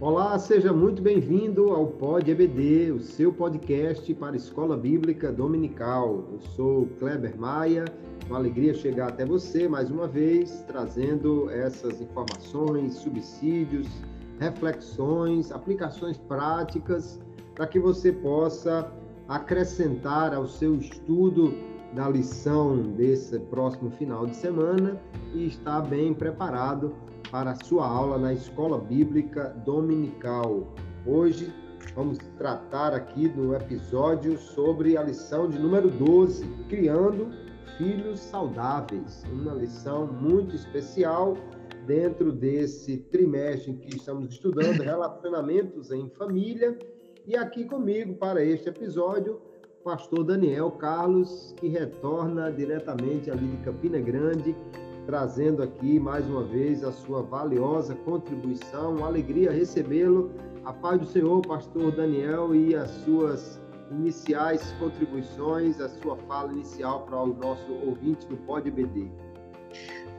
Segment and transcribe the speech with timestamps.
[0.00, 6.24] Olá, seja muito bem-vindo ao Pod EBD, o seu podcast para Escola Bíblica Dominical.
[6.32, 7.84] Eu sou Kleber Maia,
[8.26, 13.86] uma alegria chegar até você mais uma vez, trazendo essas informações, subsídios,
[14.40, 17.20] reflexões, aplicações práticas
[17.54, 18.92] para que você possa
[19.28, 21.54] acrescentar ao seu estudo
[21.94, 25.00] da lição desse próximo final de semana
[25.32, 26.92] e estar bem preparado
[27.34, 30.72] para a sua aula na Escola Bíblica Dominical.
[31.04, 31.52] Hoje
[31.92, 37.32] vamos tratar aqui no episódio sobre a lição de número 12, Criando
[37.76, 39.24] Filhos Saudáveis.
[39.32, 41.36] Uma lição muito especial
[41.88, 46.78] dentro desse trimestre em que estamos estudando relacionamentos em família.
[47.26, 49.42] E aqui comigo para este episódio,
[49.80, 54.54] o pastor Daniel Carlos, que retorna diretamente ali de Campina Grande
[55.06, 58.96] trazendo aqui mais uma vez a sua valiosa contribuição.
[58.96, 60.32] Uma alegria recebê-lo.
[60.64, 63.60] A paz do Senhor, pastor Daniel, e as suas
[63.90, 69.08] iniciais contribuições, a sua fala inicial para o nosso ouvinte do Pode BD.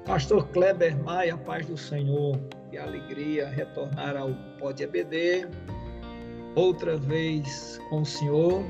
[0.05, 5.47] Pastor Kleber Maia, paz do Senhor, que alegria retornar ao Pode EBD,
[6.55, 8.63] outra vez com o Senhor,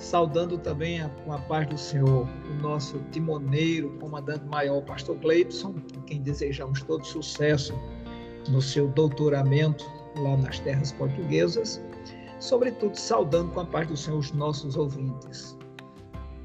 [0.00, 5.74] saudando também a, com a paz do Senhor o nosso timoneiro, comandante maior, pastor Gleibson,
[5.96, 7.74] a quem desejamos todo sucesso
[8.48, 9.84] no seu doutoramento
[10.16, 11.80] lá nas terras portuguesas,
[12.40, 15.56] sobretudo saudando com a paz do Senhor os nossos ouvintes.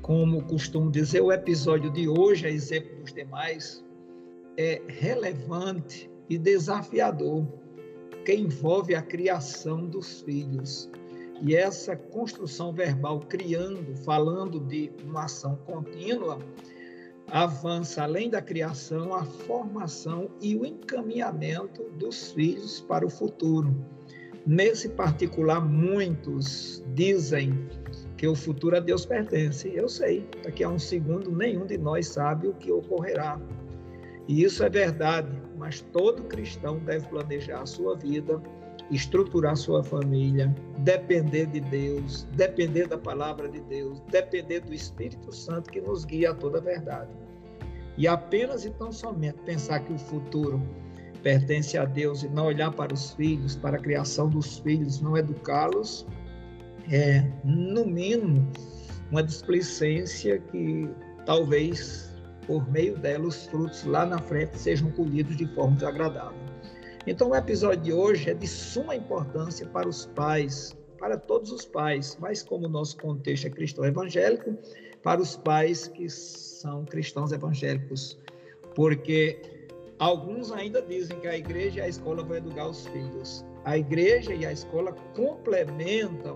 [0.01, 3.83] Como costumo dizer, o episódio de hoje, a exemplo dos demais,
[4.57, 7.47] é relevante e desafiador,
[8.25, 10.89] que envolve a criação dos filhos
[11.41, 16.39] e essa construção verbal, criando, falando de uma ação contínua,
[17.27, 23.75] avança além da criação, a formação e o encaminhamento dos filhos para o futuro.
[24.45, 27.67] Nesse particular, muitos dizem
[28.15, 29.71] que o futuro a Deus pertence.
[29.73, 33.39] Eu sei, daqui a um segundo nenhum de nós sabe o que ocorrerá.
[34.27, 38.41] E isso é verdade, mas todo cristão deve planejar a sua vida
[38.91, 45.71] estruturar sua família, depender de Deus, depender da palavra de Deus, depender do Espírito Santo
[45.71, 47.09] que nos guia a toda a verdade.
[47.97, 50.61] E apenas e tão somente pensar que o futuro
[51.23, 55.17] pertence a Deus e não olhar para os filhos, para a criação dos filhos, não
[55.17, 56.05] educá-los,
[56.91, 58.47] é, no mínimo,
[59.09, 60.87] uma displicência que
[61.25, 62.13] talvez
[62.45, 66.44] por meio dela os frutos lá na frente sejam colhidos de forma desagradável.
[67.07, 71.63] Então, o episódio de hoje é de suma importância para os pais, para todos os
[71.63, 74.57] pais, mas como o nosso contexto é cristão evangélico,
[75.03, 78.17] para os pais que são cristãos evangélicos,
[78.73, 79.39] porque
[79.99, 83.45] alguns ainda dizem que a igreja e a escola vão educar os filhos.
[83.65, 86.35] A igreja e a escola complementam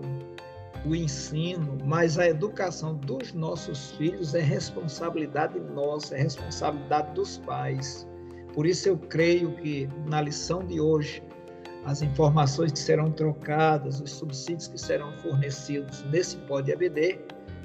[0.86, 8.08] o ensino, mas a educação dos nossos filhos é responsabilidade nossa, é responsabilidade dos pais.
[8.54, 11.22] Por isso eu creio que na lição de hoje,
[11.84, 17.18] as informações que serão trocadas, os subsídios que serão fornecidos nesse Pod EBD,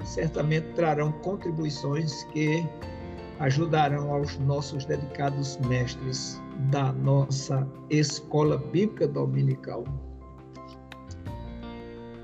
[0.04, 2.66] certamente trarão contribuições que
[3.40, 9.84] ajudarão aos nossos dedicados mestres da nossa Escola Bíblica Dominical.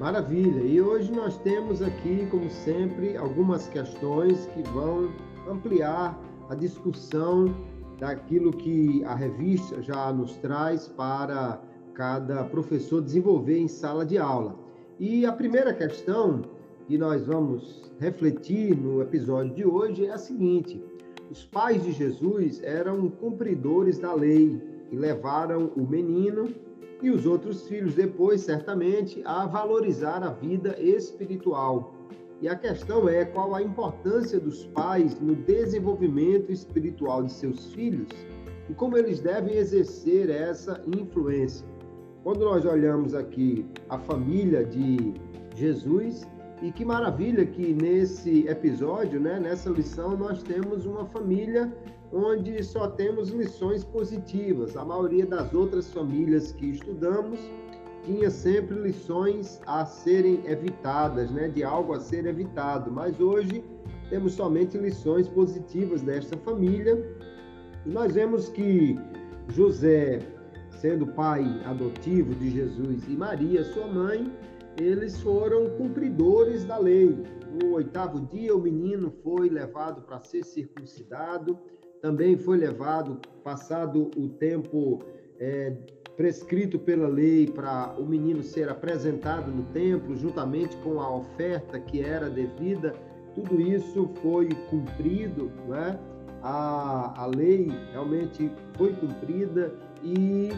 [0.01, 0.63] Maravilha!
[0.63, 5.13] E hoje nós temos aqui, como sempre, algumas questões que vão
[5.49, 6.19] ampliar
[6.49, 7.55] a discussão
[8.03, 11.63] daquilo que a revista já nos traz para
[11.95, 14.57] cada professor desenvolver em sala de aula.
[14.99, 16.43] E a primeira questão
[16.89, 20.83] que nós vamos refletir no episódio de hoje é a seguinte:
[21.31, 26.49] os pais de Jesus eram cumpridores da lei e levaram o menino
[27.01, 31.95] e os outros filhos depois, certamente, a valorizar a vida espiritual.
[32.43, 38.09] E a questão é qual a importância dos pais no desenvolvimento espiritual de seus filhos
[38.69, 41.65] e como eles devem exercer essa influência.
[42.25, 45.15] Quando nós olhamos aqui a família de
[45.55, 46.27] Jesus,
[46.61, 51.73] e que maravilha que nesse episódio, né, nessa lição, nós temos uma família
[52.13, 54.77] onde só temos lições positivas.
[54.77, 57.39] A maioria das outras famílias que estudamos
[58.05, 63.65] tinha sempre lições a serem evitadas, né, de algo a ser evitado, mas hoje
[64.11, 67.03] temos somente lições positivas desta família.
[67.87, 68.99] E nós vemos que
[69.49, 70.21] José,
[70.71, 74.31] sendo pai adotivo de Jesus e Maria, sua mãe,
[74.79, 77.17] eles foram cumpridores da lei.
[77.63, 81.59] No oitavo dia, o menino foi levado para ser circuncidado,
[82.01, 85.01] também foi levado, passado o tempo
[85.39, 85.77] é,
[86.17, 92.01] prescrito pela lei para o menino ser apresentado no templo, juntamente com a oferta que
[92.01, 92.95] era devida,
[93.35, 95.99] tudo isso foi cumprido, né?
[96.43, 99.73] a, a lei realmente foi cumprida
[100.03, 100.51] e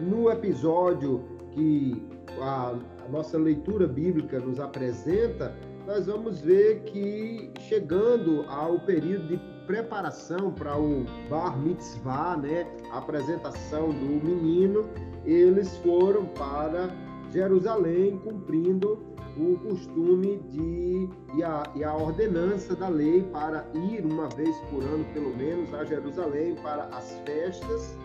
[0.00, 2.02] no episódio que
[2.40, 2.74] a,
[3.04, 5.54] a nossa leitura bíblica nos apresenta,
[5.86, 12.98] nós vamos ver que chegando ao período de preparação para o bar mitzvah, né, a
[12.98, 14.88] apresentação do menino,
[15.26, 16.88] eles foram para
[17.30, 18.98] Jerusalém cumprindo
[19.36, 24.82] o costume de e a, e a ordenança da lei para ir uma vez por
[24.82, 27.96] ano, pelo menos, a Jerusalém para as festas.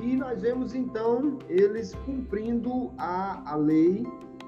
[0.00, 4.06] E nós vemos então eles cumprindo a, a lei.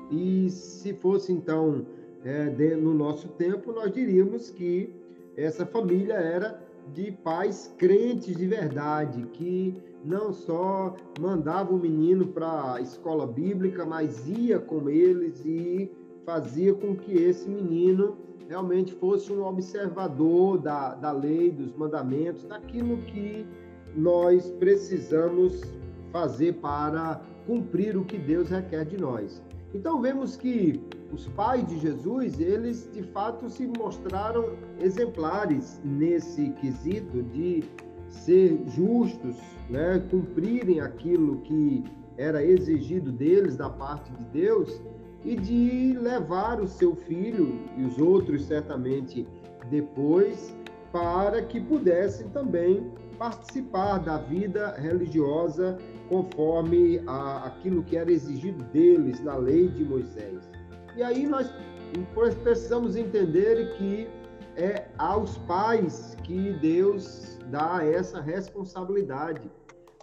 [0.08, 1.84] E se fosse então
[2.24, 4.99] é, de, no nosso tempo, nós diríamos que
[5.42, 6.60] essa família era
[6.92, 13.84] de pais crentes de verdade, que não só mandava o menino para a escola bíblica,
[13.84, 15.90] mas ia com eles e
[16.24, 18.16] fazia com que esse menino
[18.48, 23.46] realmente fosse um observador da, da lei, dos mandamentos, daquilo que
[23.94, 25.62] nós precisamos
[26.12, 29.42] fazer para cumprir o que Deus requer de nós.
[29.72, 30.80] Então vemos que
[31.12, 37.64] os pais de Jesus, eles de fato se mostraram exemplares nesse quesito de
[38.08, 39.36] ser justos,
[39.68, 41.84] né, cumprirem aquilo que
[42.16, 44.82] era exigido deles da parte de Deus
[45.24, 49.26] e de levar o seu filho e os outros certamente
[49.70, 50.54] depois
[50.92, 55.78] para que pudessem também participar da vida religiosa
[56.10, 60.50] conforme a, aquilo que era exigido deles na lei de Moisés.
[60.96, 61.48] E aí nós
[62.42, 64.08] precisamos entender que
[64.56, 69.48] é aos pais que Deus dá essa responsabilidade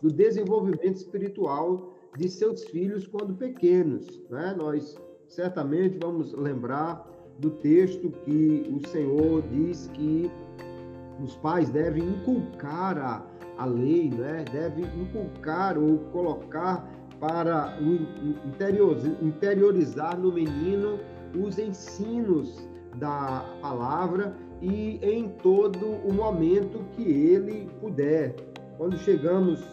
[0.02, 4.08] do desenvolvimento espiritual de seus filhos quando pequenos.
[4.30, 4.56] Né?
[4.58, 7.06] Nós certamente vamos lembrar
[7.40, 10.32] do texto que o Senhor diz que
[11.22, 13.26] os pais devem inculcar a,
[13.58, 14.46] a lei, né?
[14.52, 16.88] devem inculcar ou colocar
[17.20, 17.78] para
[19.22, 21.00] interiorizar no menino
[21.36, 22.68] os ensinos
[22.98, 28.36] da palavra e em todo o momento que ele puder.
[28.78, 29.64] Quando chegamos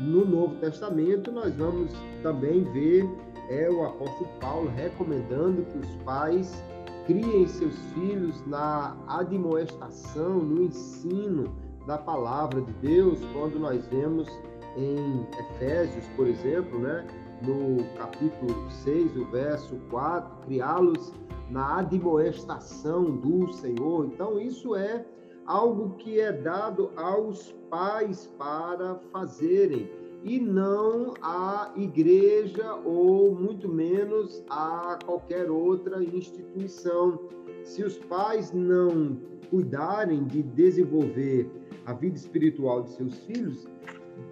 [0.00, 1.92] no Novo Testamento, nós vamos
[2.22, 3.06] também ver
[3.50, 6.64] é o apóstolo Paulo recomendando que os pais
[7.06, 11.52] criem seus filhos na admoestação, no ensino
[11.86, 14.28] da palavra de Deus, quando nós vemos
[14.76, 17.06] em Efésios, por exemplo, né,
[17.42, 21.12] no capítulo 6, o verso 4, criá-los
[21.50, 24.06] na admoestação do Senhor.
[24.06, 25.04] Então, isso é
[25.46, 29.90] algo que é dado aos pais para fazerem
[30.22, 37.28] e não à igreja ou muito menos a qualquer outra instituição.
[37.64, 39.16] Se os pais não
[39.50, 41.50] cuidarem de desenvolver
[41.86, 43.66] a vida espiritual de seus filhos,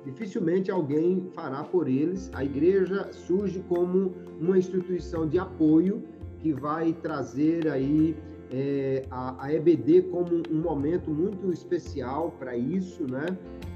[0.04, 2.30] dificilmente alguém fará por eles.
[2.34, 6.02] A igreja surge como uma instituição de apoio
[6.40, 8.16] que vai trazer aí
[8.50, 13.26] é, a, a, EBD como um momento muito especial para isso, né?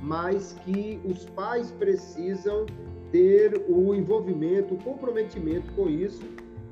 [0.02, 2.66] Mas que os pais precisam
[3.10, 6.22] ter o envolvimento, o comprometimento com isso,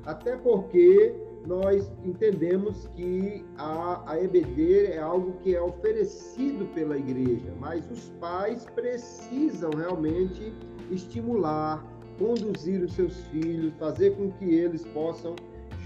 [0.05, 7.53] até porque nós entendemos que a, a EBD é algo que é oferecido pela igreja,
[7.59, 10.53] mas os pais precisam realmente
[10.91, 11.85] estimular,
[12.17, 15.35] conduzir os seus filhos, fazer com que eles possam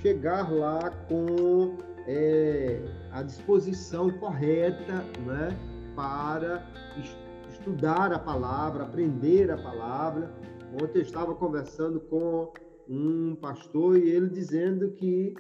[0.01, 5.57] chegar lá com é, a disposição correta né,
[5.95, 6.65] para
[7.49, 10.31] estudar a palavra, aprender a palavra.
[10.81, 12.53] Ontem eu estava conversando com
[12.87, 15.35] um pastor e ele dizendo que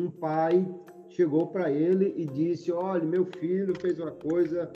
[0.00, 0.66] um pai
[1.10, 4.70] chegou para ele e disse: Olha, meu filho fez uma coisa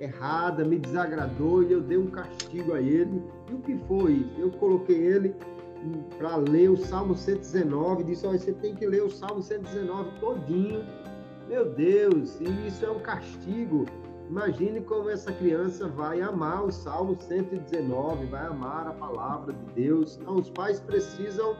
[0.00, 3.22] errada, me desagradou e eu dei um castigo a ele.
[3.50, 4.26] E o que foi?
[4.38, 5.34] Eu coloquei ele
[6.18, 10.84] para ler o Salmo 119, disse, olha, você tem que ler o Salmo 119 todinho.
[11.48, 13.84] Meu Deus, e isso é um castigo.
[14.28, 20.18] Imagine como essa criança vai amar o Salmo 119, vai amar a palavra de Deus.
[20.20, 21.56] Então, os pais precisam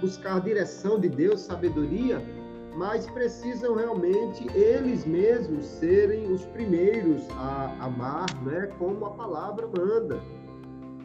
[0.00, 2.22] buscar a direção de Deus, sabedoria,
[2.76, 10.20] mas precisam realmente eles mesmos serem os primeiros a amar, né, como a palavra manda.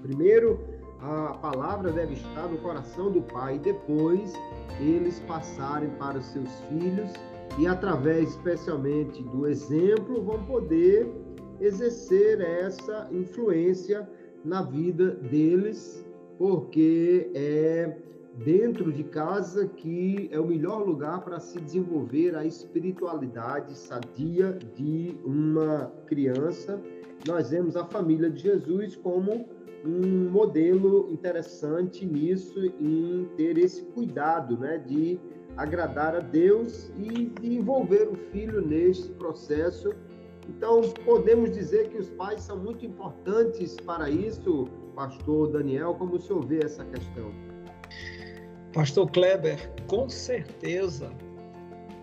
[0.01, 0.59] Primeiro,
[1.01, 4.33] a palavra deve estar no coração do pai, depois
[4.79, 7.11] eles passarem para os seus filhos
[7.57, 11.09] e através especialmente do exemplo vão poder
[11.59, 14.07] exercer essa influência
[14.43, 16.05] na vida deles
[16.37, 17.97] porque é
[18.43, 25.17] dentro de casa que é o melhor lugar para se desenvolver a espiritualidade sadia de
[25.23, 26.81] uma criança.
[27.27, 29.47] Nós vemos a família de Jesus como
[29.85, 35.19] um modelo interessante nisso, em ter esse cuidado, né, de
[35.55, 39.91] agradar a Deus e de envolver o filho nesse processo.
[40.49, 46.19] Então, podemos dizer que os pais são muito importantes para isso, pastor Daniel, como o
[46.19, 47.54] senhor vê essa questão?
[48.75, 51.09] Pastor Kleber, com certeza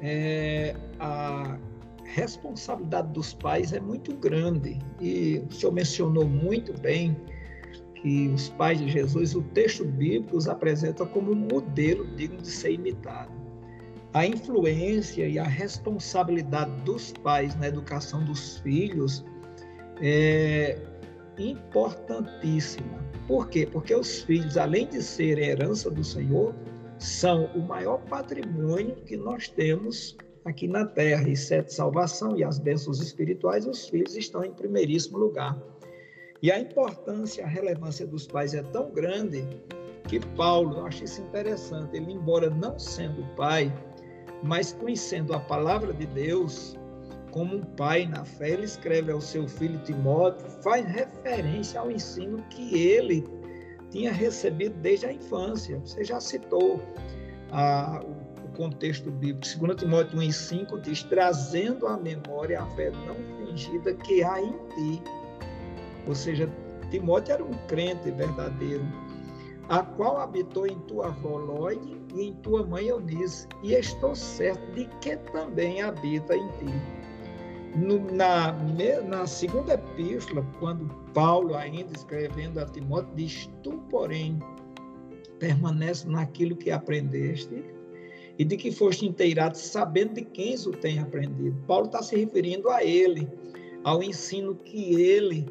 [0.00, 1.59] é, a
[2.05, 7.14] responsabilidade dos pais é muito grande e o senhor mencionou muito bem
[7.97, 12.49] que os pais de Jesus, o texto bíblico os apresenta como um modelo digno de
[12.49, 13.31] ser imitado.
[14.14, 19.23] A influência e a responsabilidade dos pais na educação dos filhos
[20.00, 20.79] é
[21.51, 22.99] importantíssima.
[23.27, 23.69] Por quê?
[23.71, 26.55] Porque os filhos, além de serem herança do Senhor,
[26.99, 31.29] são o maior patrimônio que nós temos aqui na terra.
[31.29, 35.59] E sete salvação e as bênçãos espirituais, os filhos estão em primeiríssimo lugar.
[36.43, 39.47] E a importância, a relevância dos pais é tão grande
[40.09, 43.73] que Paulo, eu acho isso interessante, ele, embora não sendo pai,
[44.43, 46.77] mas conhecendo a palavra de Deus,
[47.33, 52.43] como um pai na fé, ele escreve ao seu filho Timóteo, faz referência ao ensino
[52.51, 53.25] que ele
[53.91, 55.79] tinha recebido desde a infância.
[55.79, 56.81] Você já citou
[57.51, 59.67] a, o, o contexto bíblico.
[59.67, 65.03] 2 Timóteo 1,5 diz: trazendo à memória a fé não fingida que há em ti.
[66.07, 66.49] Ou seja,
[66.91, 68.85] Timóteo era um crente verdadeiro,
[69.71, 74.85] a qual habitou em tua avó e em tua mãe Eunice, e estou certo de
[75.01, 77.02] que também habita em ti
[77.75, 78.52] no, na,
[79.09, 84.38] na segunda epístola, quando Paulo, ainda escrevendo a Timóteo, diz: Tu, porém,
[85.38, 87.64] permanece naquilo que aprendeste
[88.38, 91.57] e de que foste inteirado, sabendo de quem o tem aprendido.
[91.67, 93.29] Paulo está se referindo a ele,
[93.85, 95.47] ao ensino que ele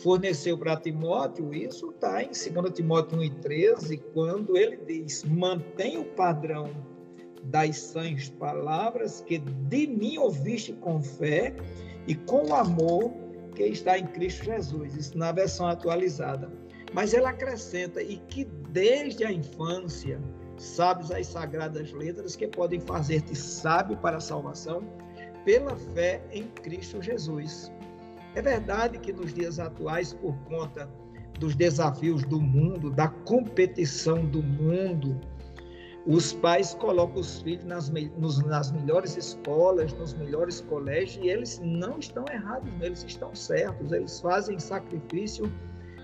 [0.00, 1.54] forneceu para Timóteo.
[1.54, 6.70] Isso está em 2 Timóteo 1,13, quando ele diz: Mantém o padrão
[7.46, 11.54] das sãs palavras que de mim ouviste com fé
[12.06, 13.12] e com o amor
[13.54, 14.94] que está em Cristo Jesus.
[14.94, 16.50] Isso na versão atualizada.
[16.92, 20.20] Mas ele acrescenta, e que desde a infância
[20.56, 24.82] sabes as sagradas letras que podem fazer-te sábio para a salvação
[25.44, 27.72] pela fé em Cristo Jesus.
[28.34, 30.88] É verdade que nos dias atuais, por conta
[31.38, 35.20] dos desafios do mundo, da competição do mundo,
[36.06, 41.60] os pais colocam os filhos nas, nos, nas melhores escolas, nos melhores colégios, e eles
[41.64, 43.90] não estão errados, eles estão certos.
[43.90, 45.52] Eles fazem sacrifício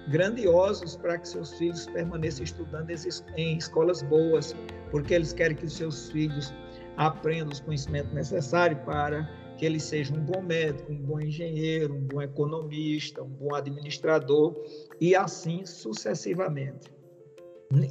[0.08, 2.90] grandiosos para que seus filhos permaneçam estudando
[3.36, 4.56] em escolas boas,
[4.90, 6.52] porque eles querem que os seus filhos
[6.96, 12.00] aprendam os conhecimentos necessários para que ele seja um bom médico, um bom engenheiro, um
[12.00, 14.60] bom economista, um bom administrador
[15.00, 16.92] e assim sucessivamente.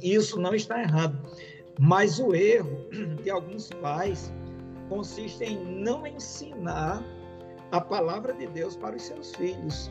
[0.02, 1.18] Isso não está errado.
[1.78, 2.86] Mas o erro
[3.22, 4.32] de alguns pais
[4.88, 7.02] consiste em não ensinar
[7.70, 9.90] a palavra de Deus para os seus filhos.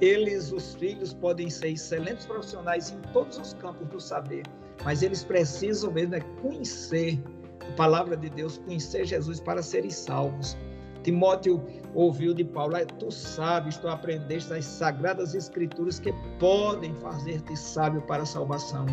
[0.00, 4.44] Eles, os filhos, podem ser excelentes profissionais em todos os campos do saber,
[4.84, 7.20] mas eles precisam mesmo é conhecer
[7.68, 10.56] a palavra de Deus, conhecer Jesus para serem salvos.
[11.02, 18.02] Timóteo ouviu de Paulo: Tu sabes, tu aprendeste as sagradas escrituras que podem fazer-te sábio
[18.02, 18.86] para a salvação.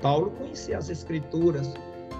[0.00, 1.72] Paulo conhecia as Escrituras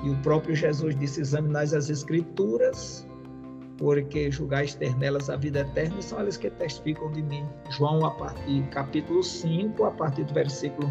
[0.05, 3.07] e o próprio Jesus disse: examinais as Escrituras,
[3.77, 7.47] porque julgais ter nelas a vida eterna e são elas que testificam de mim.
[7.71, 10.89] João, a partir capítulo 5, a partir do versículo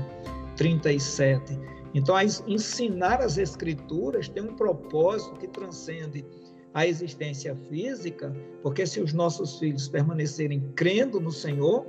[0.57, 1.57] 37.
[1.93, 2.15] Então,
[2.47, 6.25] ensinar as Escrituras tem um propósito que transcende
[6.73, 8.31] a existência física,
[8.61, 11.85] porque se os nossos filhos permanecerem crendo no Senhor,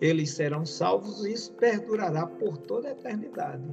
[0.00, 3.64] eles serão salvos e isso perdurará por toda a eternidade.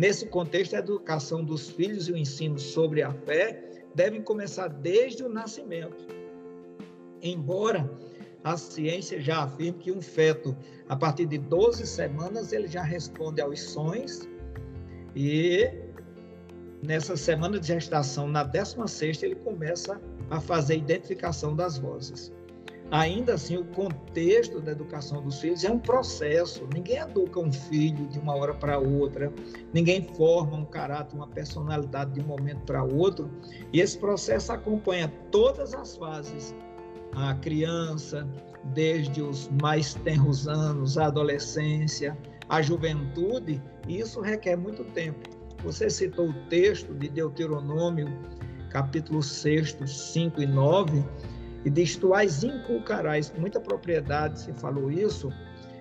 [0.00, 3.62] Nesse contexto, a educação dos filhos e o ensino sobre a fé
[3.94, 6.06] devem começar desde o nascimento.
[7.20, 7.86] Embora
[8.42, 10.56] a ciência já afirme que um feto,
[10.88, 14.26] a partir de 12 semanas, ele já responde aos sonhos
[15.14, 15.70] e
[16.82, 22.32] nessa semana de gestação, na 16ª, ele começa a fazer a identificação das vozes.
[22.90, 26.68] Ainda assim, o contexto da educação dos filhos é um processo.
[26.74, 29.32] Ninguém educa um filho de uma hora para outra,
[29.72, 33.30] ninguém forma um caráter, uma personalidade de um momento para outro.
[33.72, 36.54] E esse processo acompanha todas as fases.
[37.14, 38.28] A criança,
[38.74, 42.18] desde os mais tenros anos, a adolescência,
[42.48, 45.30] a juventude, e isso requer muito tempo.
[45.62, 48.08] Você citou o texto de Deuteronômio,
[48.70, 51.04] capítulo 6, 5 e 9,
[51.64, 55.30] e diz: Tu as inculcarás, com muita propriedade se falou isso,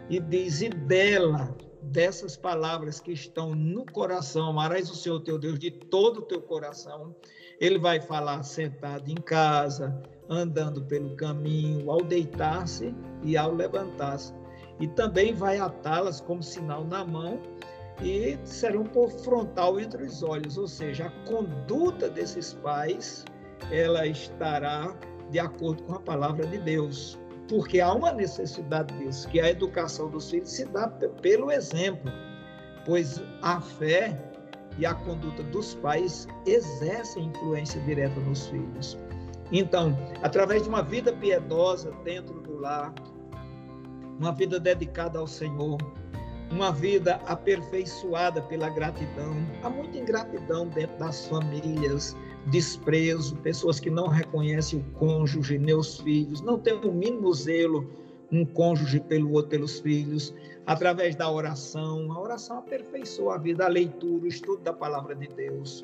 [0.09, 5.59] e diz: E dela, dessas palavras que estão no coração, amarás o Senhor teu Deus
[5.59, 7.15] de todo o teu coração.
[7.59, 14.33] Ele vai falar sentado em casa, andando pelo caminho, ao deitar-se e ao levantar-se.
[14.79, 17.37] E também vai atá-las como sinal na mão
[18.01, 23.25] e serão por frontal entre os olhos, ou seja, a conduta desses pais
[23.71, 24.95] ela estará
[25.31, 30.09] de acordo com a palavra de Deus, porque há uma necessidade disso, que a educação
[30.09, 32.11] dos filhos se dá pelo exemplo,
[32.85, 34.17] pois a fé
[34.77, 38.97] e a conduta dos pais exercem influência direta nos filhos.
[39.51, 42.93] Então, através de uma vida piedosa dentro do lar,
[44.19, 45.77] uma vida dedicada ao Senhor,
[46.51, 49.35] uma vida aperfeiçoada pela gratidão.
[49.63, 52.15] Há muita ingratidão dentro das famílias,
[52.47, 57.89] desprezo, pessoas que não reconhecem o cônjuge, nem os filhos, não têm o mínimo zelo
[58.31, 60.33] um cônjuge pelo outro, pelos filhos,
[60.65, 62.11] através da oração.
[62.11, 65.81] A oração aperfeiçoa a vida, a leitura, o estudo da palavra de Deus.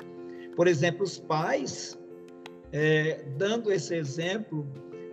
[0.54, 1.98] Por exemplo, os pais,
[2.72, 4.66] é, dando esse exemplo,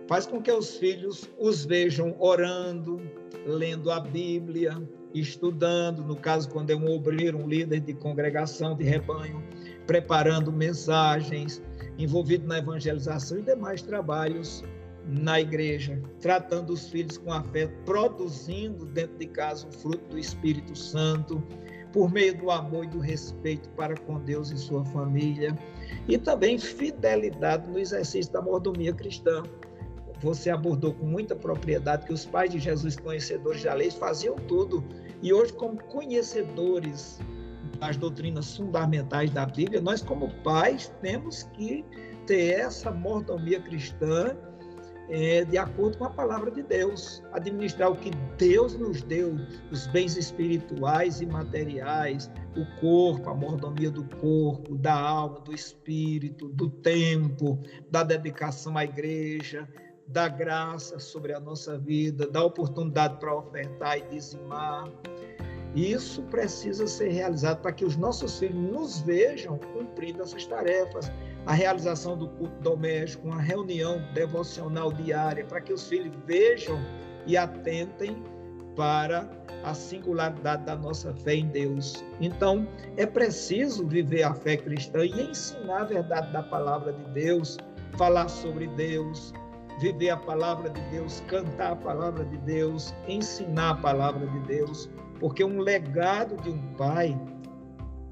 [0.06, 3.00] faz com que os filhos os vejam orando,
[3.46, 4.80] lendo a Bíblia,
[5.12, 9.42] estudando, no caso, quando é um obreiro, um líder de congregação, de rebanho,
[9.86, 11.62] preparando mensagens,
[11.98, 14.64] envolvido na evangelização e demais trabalhos
[15.06, 20.76] na igreja, tratando os filhos com afeto, produzindo dentro de casa o fruto do Espírito
[20.76, 21.42] Santo,
[21.92, 25.56] por meio do amor e do respeito para com Deus e sua família,
[26.08, 29.42] e também fidelidade no exercício da mordomia cristã.
[30.20, 34.82] Você abordou com muita propriedade que os pais de Jesus, conhecedores da lei, faziam tudo
[35.22, 37.20] e hoje, como conhecedores
[37.86, 41.84] das doutrinas fundamentais da Bíblia, nós, como pais, temos que
[42.26, 44.34] ter essa mordomia cristã
[45.10, 49.36] é, de acordo com a palavra de Deus, administrar o que Deus nos deu,
[49.70, 56.48] os bens espirituais e materiais, o corpo, a mordomia do corpo, da alma, do espírito,
[56.48, 57.58] do tempo,
[57.90, 59.68] da dedicação à igreja,
[60.06, 64.90] da graça sobre a nossa vida, da oportunidade para ofertar e dizimar.
[65.74, 71.10] Isso precisa ser realizado para que os nossos filhos nos vejam cumprindo essas tarefas.
[71.46, 76.78] A realização do culto doméstico, uma reunião devocional diária, para que os filhos vejam
[77.26, 78.22] e atentem
[78.76, 79.28] para
[79.64, 82.04] a singularidade da nossa fé em Deus.
[82.20, 87.56] Então, é preciso viver a fé cristã e ensinar a verdade da palavra de Deus,
[87.96, 89.32] falar sobre Deus,
[89.80, 94.88] viver a palavra de Deus, cantar a palavra de Deus, ensinar a palavra de Deus,
[95.18, 97.18] porque um legado de um pai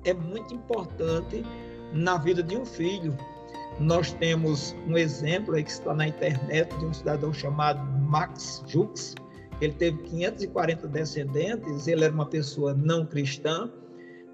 [0.05, 1.45] é muito importante
[1.93, 3.17] na vida de um filho.
[3.79, 9.15] Nós temos um exemplo aí que está na internet de um cidadão chamado Max Jux.
[9.61, 13.71] Ele teve 540 descendentes, ele era uma pessoa não cristã.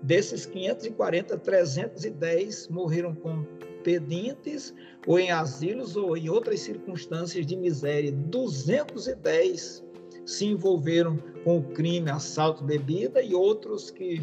[0.02, 3.44] Desses 540, 310 morreram com
[3.82, 4.74] pedintes
[5.06, 8.12] ou em asilos ou em outras circunstâncias de miséria.
[8.12, 9.84] 210
[10.28, 14.20] se envolveram com o crime, assalto, bebida e outros que,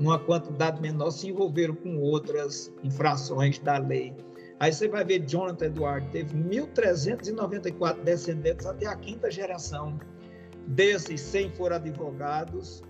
[0.00, 4.14] numa quantidade menor, se envolveram com outras infrações da lei.
[4.58, 10.00] Aí você vai ver Jonathan Edward teve 1.394 descendentes até a quinta geração.
[10.68, 12.82] Desses, 100 foram advogados,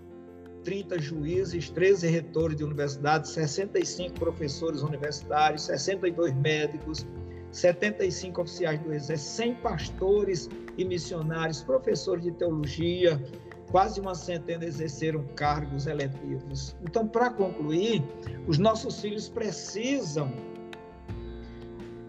[0.63, 7.05] 30 juízes, 13 retores de universidades, 65 professores universitários, 62 médicos,
[7.53, 13.23] 75 oficiais do Exército, 100 pastores e missionários, professores de teologia,
[13.71, 16.75] quase uma centena exerceram cargos eletivos.
[16.83, 18.03] Então, para concluir,
[18.47, 20.33] os nossos filhos precisam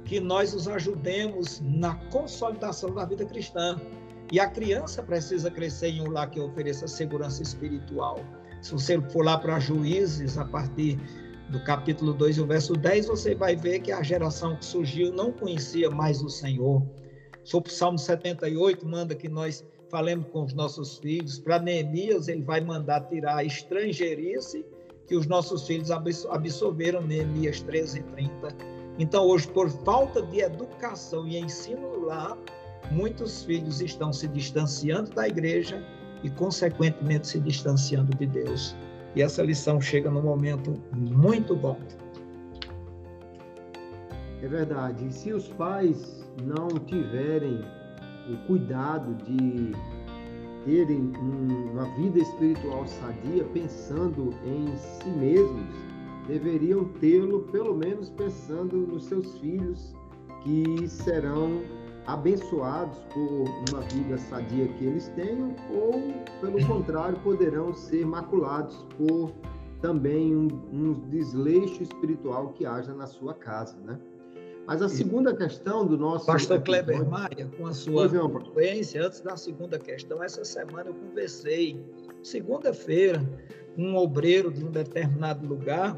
[0.06, 3.80] que nós os ajudemos na consolidação da vida cristã.
[4.32, 8.20] E a criança precisa crescer em um lar que ofereça segurança espiritual.
[8.62, 11.00] Se você for lá para Juízes, a partir
[11.50, 15.32] do capítulo 2, o verso 10, você vai ver que a geração que surgiu não
[15.32, 16.82] conhecia mais o Senhor.
[17.44, 21.38] Sobre o Salmo 78, manda que nós falemos com os nossos filhos.
[21.38, 24.66] Para Neemias, ele vai mandar tirar a estrangeirice
[25.08, 28.48] que os nossos filhos absorveram, Neemias 13 e 30.
[28.98, 32.38] Então, hoje, por falta de educação e ensino lá,
[32.92, 35.84] muitos filhos estão se distanciando da igreja
[36.24, 38.76] e, consequentemente, se distanciando de Deus.
[39.16, 41.78] E essa lição chega num momento muito bom.
[44.42, 45.08] É verdade.
[45.08, 47.62] E se os pais não tiverem
[48.30, 49.72] o cuidado de
[50.66, 51.12] terem
[51.72, 55.68] uma vida espiritual sadia, pensando em si mesmos,
[56.28, 59.94] deveriam tê-lo pelo menos pensando nos seus filhos
[60.42, 61.62] que serão
[62.08, 69.32] abençoados por uma vida sadia que eles tenham, ou, pelo contrário, poderão ser maculados por
[69.82, 74.00] também um, um desleixo espiritual que haja na sua casa, né?
[74.66, 76.26] Mas a segunda questão do nosso.
[76.26, 81.86] Pastor Kleber Maia, com a sua influência, antes da segunda questão, essa semana eu conversei,
[82.24, 83.22] segunda-feira,
[83.76, 85.98] com um obreiro de um determinado lugar,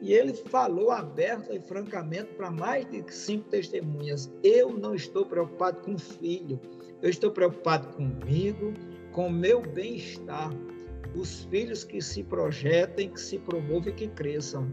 [0.00, 5.80] e ele falou aberta e francamente para mais de cinco testemunhas: Eu não estou preocupado
[5.82, 6.60] com o filho,
[7.02, 8.72] eu estou preocupado comigo,
[9.12, 10.50] com o meu bem-estar.
[11.14, 14.70] Os filhos que se projetem, que se promovam e que cresçam.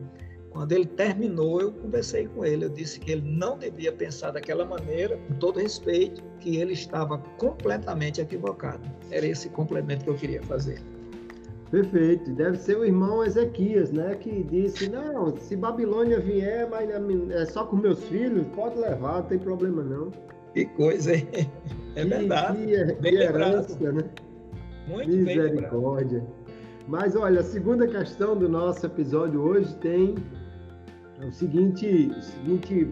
[0.50, 2.66] Quando ele terminou, eu conversei com ele.
[2.66, 7.18] Eu disse que ele não devia pensar daquela maneira, com todo respeito, que ele estava
[7.38, 8.88] completamente equivocado.
[9.10, 10.80] Era esse complemento que eu queria fazer.
[11.74, 12.32] Perfeito.
[12.34, 14.14] Deve ser o irmão Ezequias, né?
[14.14, 16.88] Que disse: Não, se Babilônia vier, mas
[17.32, 20.12] é só com meus filhos, pode levar, não tem problema não.
[20.54, 21.28] Que coisa, hein?
[21.96, 22.64] É verdade.
[22.68, 24.04] Que, que herança, né?
[24.88, 26.24] Muito Misericórdia.
[26.88, 30.14] Mas olha, a segunda questão do nosso episódio hoje tem
[31.28, 32.88] o seguinte, o seguinte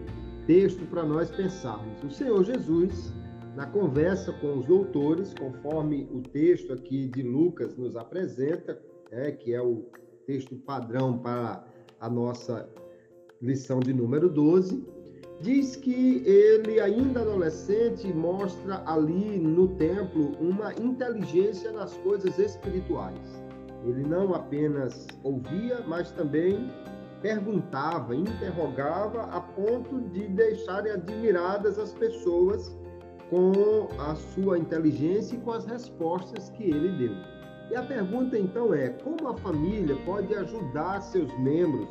[0.48, 2.02] texto para nós pensarmos.
[2.02, 3.12] O Senhor Jesus,
[3.54, 9.52] na conversa com os doutores, conforme o texto aqui de Lucas nos apresenta, é, que
[9.52, 9.86] é o
[10.26, 11.64] texto padrão para
[12.00, 12.68] a nossa
[13.40, 14.82] lição de número 12,
[15.40, 23.42] diz que ele, ainda adolescente, mostra ali no templo uma inteligência nas coisas espirituais.
[23.84, 26.70] Ele não apenas ouvia, mas também
[27.20, 32.76] perguntava, interrogava, a ponto de deixarem admiradas as pessoas
[33.32, 37.14] com a sua inteligência e com as respostas que ele deu.
[37.70, 41.88] E a pergunta então é: como a família pode ajudar seus membros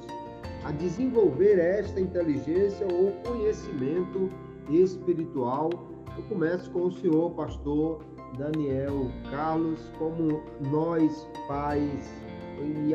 [0.63, 4.29] a desenvolver esta inteligência ou conhecimento
[4.69, 5.71] espiritual?
[6.15, 8.05] Eu começo com o senhor, pastor
[8.37, 12.13] Daniel Carlos, como nós, pais
[12.59, 12.93] e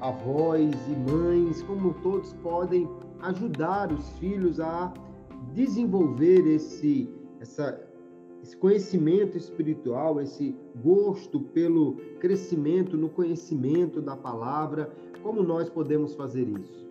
[0.00, 2.88] avós e mães, como todos podem
[3.22, 4.94] ajudar os filhos a
[5.52, 7.87] desenvolver esse, essa,
[8.48, 14.90] esse conhecimento espiritual, esse gosto pelo crescimento no conhecimento da palavra,
[15.22, 16.88] como nós podemos fazer isso?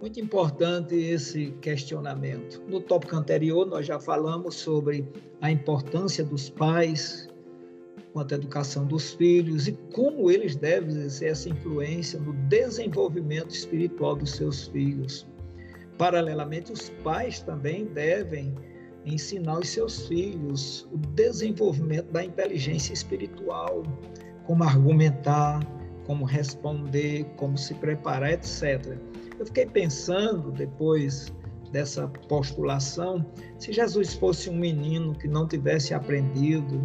[0.00, 2.60] Muito importante esse questionamento.
[2.66, 5.06] No tópico anterior, nós já falamos sobre
[5.40, 7.28] a importância dos pais
[8.12, 14.16] quanto à educação dos filhos e como eles devem exercer essa influência no desenvolvimento espiritual
[14.16, 15.24] dos seus filhos.
[15.96, 18.52] Paralelamente, os pais também devem
[19.04, 23.82] ensinar os seus filhos o desenvolvimento da inteligência espiritual,
[24.44, 25.60] como argumentar,
[26.06, 28.96] como responder, como se preparar, etc.
[29.38, 31.32] Eu fiquei pensando depois
[31.72, 33.26] dessa postulação,
[33.58, 36.80] se Jesus fosse um menino que não tivesse aprendido,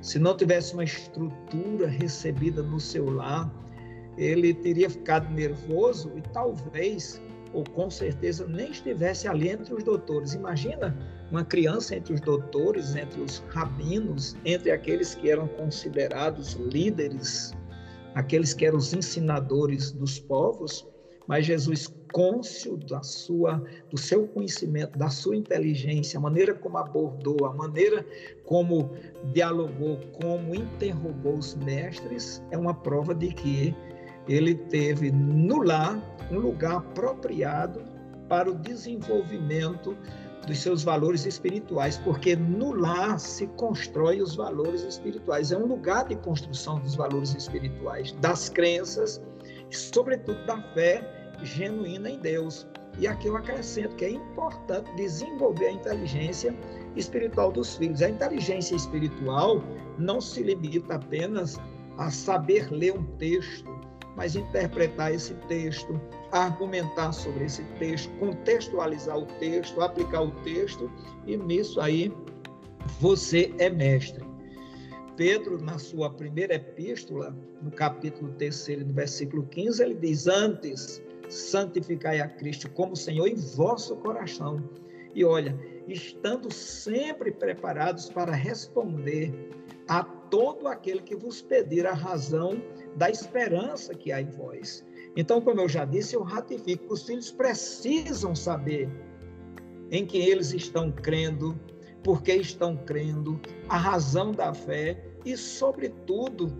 [0.00, 3.52] se não tivesse uma estrutura recebida no seu lar,
[4.16, 7.20] ele teria ficado nervoso e talvez,
[7.52, 10.34] ou com certeza, nem estivesse ali entre os doutores.
[10.34, 10.96] Imagina
[11.30, 17.52] uma criança entre os doutores, entre os rabinos, entre aqueles que eram considerados líderes,
[18.14, 20.86] aqueles que eram os ensinadores dos povos
[21.28, 27.44] mas Jesus cônscio da sua, do seu conhecimento, da sua inteligência, a maneira como abordou,
[27.44, 28.04] a maneira
[28.46, 28.90] como
[29.34, 33.76] dialogou, como interrogou os mestres, é uma prova de que
[34.26, 37.84] ele teve no lar um lugar apropriado
[38.26, 39.94] para o desenvolvimento
[40.48, 45.52] dos seus valores espirituais, porque no lar se constrói os valores espirituais.
[45.52, 49.22] É um lugar de construção dos valores espirituais, das crenças,
[49.70, 52.66] sobretudo da fé genuína em Deus.
[52.98, 56.56] E aqui eu acrescento que é importante desenvolver a inteligência
[56.96, 58.02] espiritual dos filhos.
[58.02, 59.62] A inteligência espiritual
[59.98, 61.60] não se limita apenas
[61.98, 63.70] a saber ler um texto,
[64.16, 66.00] mas interpretar esse texto,
[66.32, 70.90] argumentar sobre esse texto, contextualizar o texto, aplicar o texto,
[71.26, 72.12] e nisso aí
[73.00, 74.24] você é mestre.
[75.16, 82.20] Pedro, na sua primeira epístola, no capítulo 3, no versículo 15, ele diz: Antes santificai
[82.20, 84.62] a Cristo como Senhor em vosso coração.
[85.14, 89.32] E olha, estando sempre preparados para responder
[89.88, 92.62] a todo aquele que vos pedir a razão
[92.96, 94.84] da esperança que há em vós.
[95.18, 98.88] Então, como eu já disse, eu ratifico os filhos precisam saber
[99.90, 101.58] em que eles estão crendo,
[102.04, 106.56] por que estão crendo, a razão da fé e, sobretudo,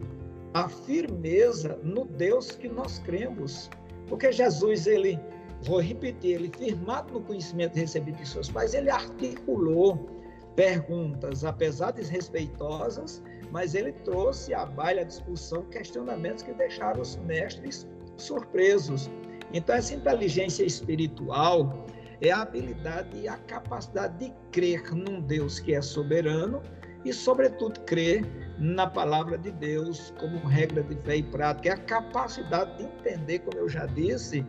[0.55, 3.71] a firmeza no Deus que nós cremos.
[4.09, 5.21] Porque Jesus, ele,
[5.63, 10.11] vou repetir, ele firmado no conhecimento recebido de seus pais, ele articulou
[10.57, 17.87] perguntas, apesar desrespeitosas, mas ele trouxe à baila, à discussão, questionamentos que deixaram os mestres
[18.19, 19.11] surpresos.
[19.53, 21.87] Então, essa inteligência espiritual
[22.21, 26.61] é a habilidade e a capacidade de crer num Deus que é soberano
[27.05, 28.27] e, sobretudo, crer
[28.59, 31.69] na palavra de Deus como regra de fé e prática.
[31.69, 34.45] É a capacidade de entender, como eu já disse,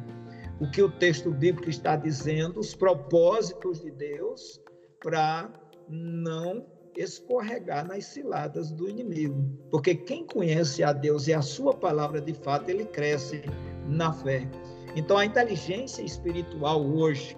[0.60, 4.60] o que o texto bíblico está dizendo, os propósitos de Deus,
[4.99, 5.49] para
[5.88, 9.43] não escorregar nas ciladas do inimigo.
[9.69, 13.43] Porque quem conhece a Deus e a sua palavra de fato, ele cresce
[13.88, 14.47] na fé.
[14.95, 17.38] Então a inteligência espiritual hoje,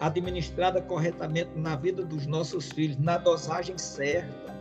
[0.00, 4.52] administrada corretamente na vida dos nossos filhos, na dosagem certa,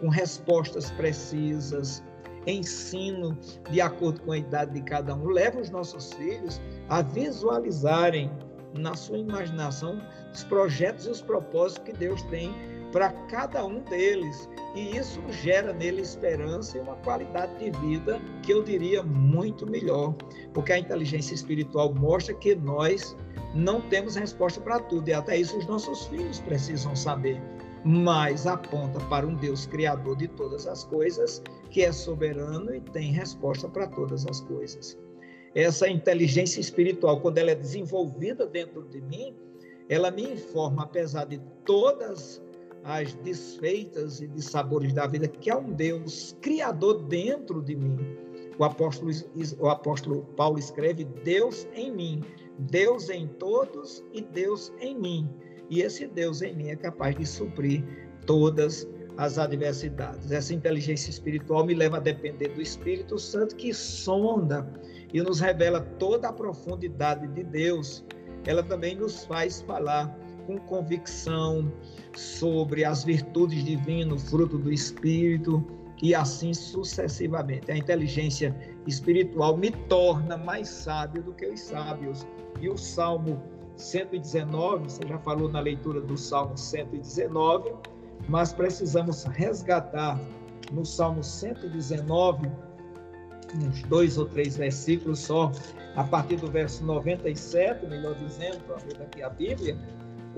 [0.00, 2.02] com respostas precisas,
[2.46, 3.38] ensino
[3.70, 8.30] de acordo com a idade de cada um, leva os nossos filhos a visualizarem
[8.74, 10.00] na sua imaginação
[10.32, 12.52] os projetos e os propósitos que Deus tem
[12.92, 14.48] para cada um deles.
[14.74, 20.14] E isso gera nele esperança e uma qualidade de vida que eu diria muito melhor,
[20.52, 23.16] porque a inteligência espiritual mostra que nós
[23.54, 27.40] não temos resposta para tudo, e até isso os nossos filhos precisam saber.
[27.84, 33.12] Mas aponta para um Deus criador de todas as coisas, que é soberano e tem
[33.12, 34.98] resposta para todas as coisas.
[35.54, 39.34] Essa inteligência espiritual, quando ela é desenvolvida dentro de mim,
[39.88, 42.42] ela me informa, apesar de todas
[42.88, 47.98] as desfeitas e dissabores da vida, que há um Deus criador dentro de mim.
[48.58, 49.12] O apóstolo,
[49.60, 52.24] o apóstolo Paulo escreve: Deus em mim,
[52.58, 55.28] Deus em todos e Deus em mim.
[55.68, 57.84] E esse Deus em mim é capaz de suprir
[58.24, 60.32] todas as adversidades.
[60.32, 64.66] Essa inteligência espiritual me leva a depender do Espírito Santo que sonda
[65.12, 68.02] e nos revela toda a profundidade de Deus
[68.48, 70.16] ela também nos faz falar
[70.48, 71.70] com convicção
[72.16, 75.62] sobre as virtudes divinas, fruto do Espírito,
[76.02, 77.70] e assim sucessivamente.
[77.70, 78.56] A inteligência
[78.86, 82.26] espiritual me torna mais sábio do que os sábios.
[82.62, 83.42] E o Salmo
[83.76, 87.74] 119, você já falou na leitura do Salmo 119,
[88.26, 90.18] mas precisamos resgatar
[90.72, 92.50] no Salmo 119
[93.64, 95.50] uns dois ou três versículos só,
[95.96, 99.76] a partir do verso 97, melhor dizendo, para ver aqui a Bíblia,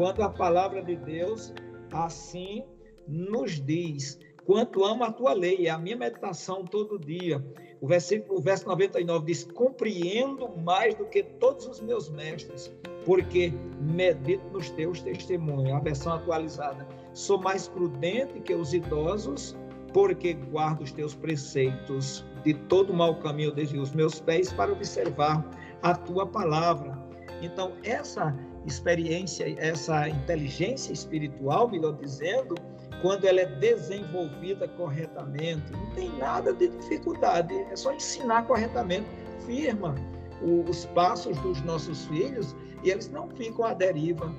[0.00, 1.52] quando a palavra de Deus
[1.92, 2.64] assim
[3.06, 7.44] nos diz: Quanto amo a tua lei, é a minha meditação todo dia.
[7.82, 13.52] O, versículo, o verso 99 diz: Compreendo mais do que todos os meus mestres, porque
[13.78, 15.70] medito nos teus testemunhos.
[15.74, 16.88] A versão atualizada.
[17.12, 19.54] Sou mais prudente que os idosos,
[19.92, 25.46] porque guardo os teus preceitos de todo mau caminho desde os meus pés para observar
[25.82, 26.98] a tua palavra.
[27.42, 28.34] Então, essa
[28.66, 32.54] experiência, essa inteligência espiritual, melhor dizendo,
[33.00, 39.06] quando ela é desenvolvida corretamente, não tem nada de dificuldade, é só ensinar corretamente,
[39.46, 39.94] firma
[40.42, 44.34] os passos dos nossos filhos e eles não ficam à deriva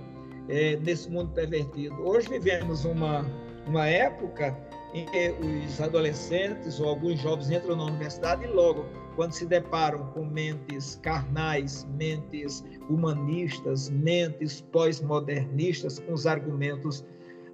[0.49, 1.95] é, nesse mundo pervertido.
[2.01, 3.25] Hoje vivemos uma,
[3.67, 4.57] uma época
[4.93, 10.07] em que os adolescentes ou alguns jovens entram na universidade e logo, quando se deparam
[10.13, 17.05] com mentes carnais, mentes humanistas, mentes pós-modernistas, com os argumentos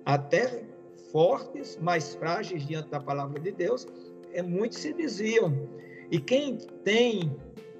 [0.05, 0.63] até
[1.11, 3.87] fortes, mais frágeis diante da palavra de Deus,
[4.33, 5.67] é, muitos se diziam.
[6.11, 7.35] E quem tem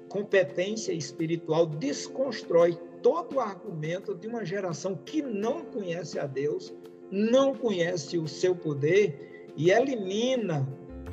[0.08, 6.74] competência espiritual desconstrói todo o argumento de uma geração que não conhece a Deus,
[7.10, 10.68] não conhece o seu poder e elimina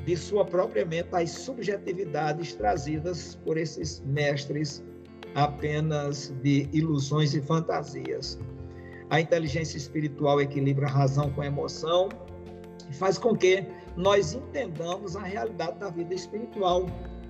[0.06, 4.84] de sua própria mente as subjetividades trazidas por esses mestres
[5.36, 8.40] apenas de ilusões e fantasias.
[9.10, 12.10] A inteligência espiritual equilibra a razão com a emoção
[12.90, 16.86] e faz com que nós entendamos a realidade da vida espiritual.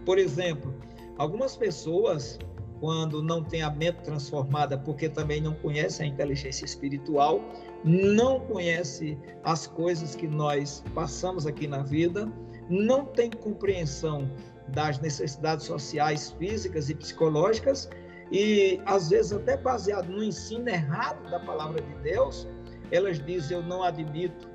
[0.06, 0.74] Por exemplo,
[1.18, 2.40] algumas pessoas,
[2.80, 7.42] quando não têm a mente transformada, porque também não conhecem a inteligência espiritual,
[7.84, 12.32] não conhece as coisas que nós passamos aqui na vida,
[12.70, 14.30] não tem compreensão
[14.70, 17.90] das necessidades sociais, físicas e psicológicas,
[18.32, 22.48] e às vezes até baseado no ensino errado da palavra de Deus,
[22.92, 24.50] elas dizem: Eu não admito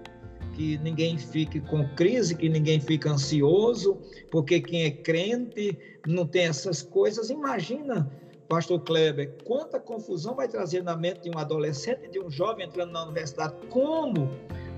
[0.54, 3.98] que ninguém fique com crise, que ninguém fique ansioso,
[4.30, 7.30] porque quem é crente não tem essas coisas.
[7.30, 8.10] Imagina
[8.50, 12.90] Pastor Kleber, quanta confusão vai trazer na mente de um adolescente, de um jovem entrando
[12.90, 13.54] na universidade?
[13.68, 14.28] Como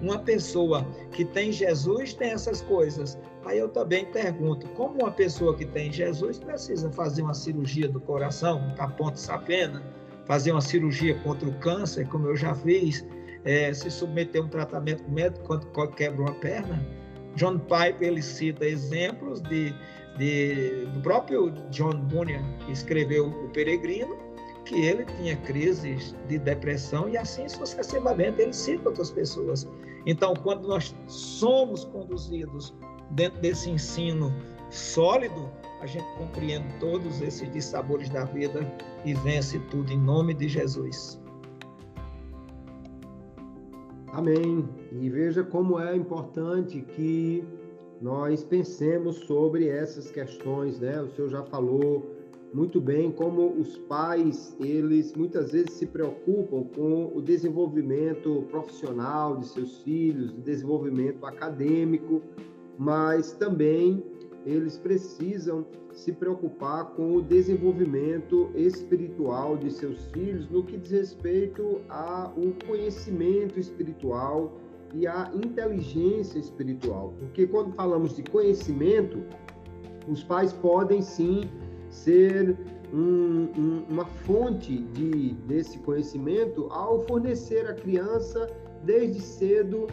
[0.02, 3.16] uma pessoa que tem Jesus tem essas coisas.
[3.44, 8.00] Aí eu também pergunto, como uma pessoa que tem Jesus precisa fazer uma cirurgia do
[8.00, 9.82] coração, a ponte sapena,
[10.26, 13.06] fazer uma cirurgia contra o câncer, como eu já fiz,
[13.44, 16.84] é, se submeter a um tratamento médico quando quebra uma perna?
[17.36, 19.74] John Piper ele cita exemplos de,
[20.18, 24.16] de, do próprio John Bunyan, que escreveu O Peregrino,
[24.64, 29.66] que ele tinha crises de depressão e assim sucessivamente ele cita outras pessoas.
[30.06, 32.74] Então, quando nós somos conduzidos
[33.10, 34.32] dentro desse ensino
[34.70, 38.60] sólido, a gente compreende todos esses dissabores da vida
[39.04, 41.20] e vence tudo em nome de Jesus.
[44.12, 44.68] Amém.
[44.92, 47.44] E veja como é importante que
[48.00, 51.00] nós pensemos sobre essas questões, né?
[51.00, 52.21] O senhor já falou
[52.52, 59.46] muito bem como os pais, eles muitas vezes se preocupam com o desenvolvimento profissional de
[59.46, 62.20] seus filhos, desenvolvimento acadêmico,
[62.78, 64.04] mas também
[64.44, 71.80] eles precisam se preocupar com o desenvolvimento espiritual de seus filhos no que diz respeito
[71.88, 72.34] ao
[72.66, 74.52] conhecimento espiritual
[74.94, 77.14] e à inteligência espiritual.
[77.18, 79.22] Porque quando falamos de conhecimento,
[80.08, 81.48] os pais podem sim
[81.92, 82.56] ser
[82.92, 88.50] um, um, uma fonte de, desse conhecimento ao fornecer à criança
[88.82, 89.86] desde cedo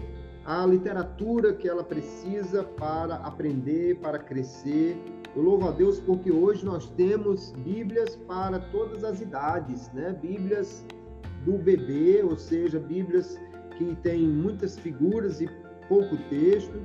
[0.45, 4.97] a literatura que ela precisa para aprender, para crescer.
[5.35, 10.17] Eu louvo a Deus porque hoje nós temos Bíblias para todas as idades, né?
[10.19, 10.83] Bíblias
[11.45, 13.39] do bebê, ou seja, Bíblias
[13.77, 15.49] que têm muitas figuras e
[15.88, 16.75] pouco texto,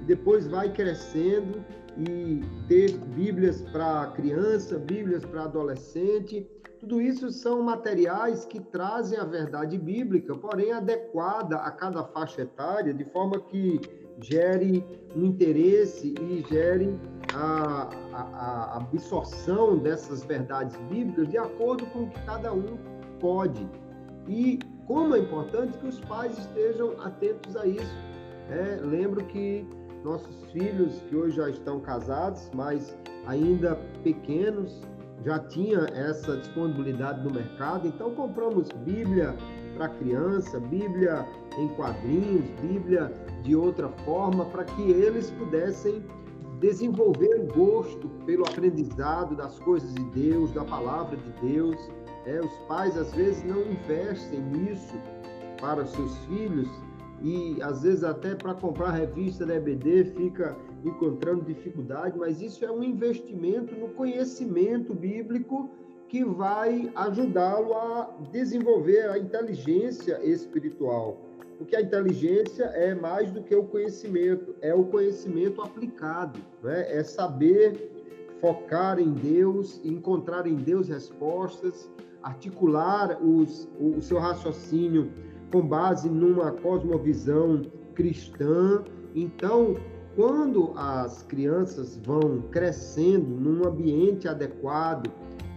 [0.00, 1.62] e depois vai crescendo
[1.96, 6.46] e ter Bíblias para criança, Bíblias para adolescente.
[6.78, 12.94] Tudo isso são materiais que trazem a verdade bíblica, porém adequada a cada faixa etária,
[12.94, 13.80] de forma que
[14.22, 16.98] gere um interesse e gere
[17.34, 22.78] a, a, a absorção dessas verdades bíblicas de acordo com o que cada um
[23.18, 23.68] pode.
[24.26, 27.94] E como é importante que os pais estejam atentos a isso.
[28.48, 29.66] É, lembro que
[30.02, 34.82] nossos filhos, que hoje já estão casados, mas ainda pequenos,
[35.24, 39.36] já tinha essa disponibilidade no mercado, então compramos Bíblia
[39.76, 41.26] para criança, Bíblia
[41.58, 46.02] em quadrinhos, Bíblia de outra forma, para que eles pudessem
[46.60, 51.76] desenvolver o gosto pelo aprendizado das coisas de Deus, da palavra de Deus.
[52.26, 54.94] É, os pais às vezes não investem nisso
[55.58, 56.68] para os seus filhos
[57.22, 62.70] e às vezes até para comprar revista da EBD fica encontrando dificuldade, mas isso é
[62.70, 65.70] um investimento no conhecimento bíblico
[66.08, 71.18] que vai ajudá-lo a desenvolver a inteligência espiritual.
[71.56, 76.86] Porque a inteligência é mais do que o conhecimento, é o conhecimento aplicado, né?
[76.90, 77.90] é saber
[78.40, 81.90] focar em Deus, encontrar em Deus respostas,
[82.22, 85.12] articular os, o seu raciocínio
[85.50, 87.62] com base numa cosmovisão
[87.94, 88.82] cristã.
[89.14, 89.76] Então,
[90.16, 95.10] quando as crianças vão crescendo num ambiente adequado,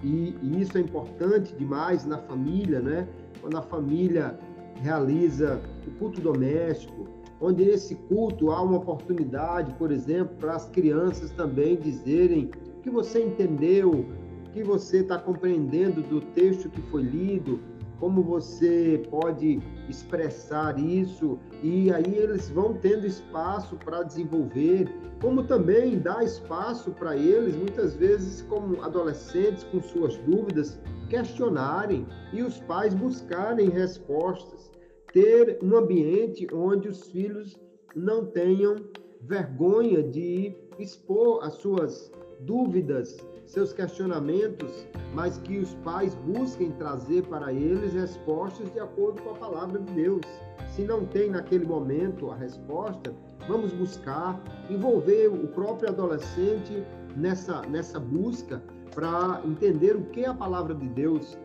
[0.04, 3.08] e, e, isso é importante demais na família, né?
[3.42, 4.38] Quando a família
[4.82, 7.08] realiza o culto doméstico,
[7.40, 12.52] onde nesse culto há uma oportunidade, por exemplo, para as crianças também dizerem
[12.82, 14.06] que você entendeu,
[14.52, 17.60] que você está compreendendo do texto que foi lido,
[18.04, 25.98] como você pode expressar isso, e aí eles vão tendo espaço para desenvolver, como também
[26.00, 30.78] dá espaço para eles, muitas vezes, como adolescentes, com suas dúvidas,
[31.10, 34.70] questionarem e os pais buscarem respostas.
[35.14, 37.58] Ter um ambiente onde os filhos
[37.96, 38.76] não tenham
[39.22, 43.16] vergonha de expor as suas dúvidas,
[43.54, 49.36] seus questionamentos, mas que os pais busquem trazer para eles respostas de acordo com a
[49.36, 50.26] palavra de Deus.
[50.72, 53.14] Se não tem naquele momento a resposta,
[53.48, 54.42] vamos buscar,
[54.72, 56.84] envolver o próprio adolescente
[57.16, 58.60] nessa, nessa busca
[58.96, 61.38] para entender o que a palavra de Deus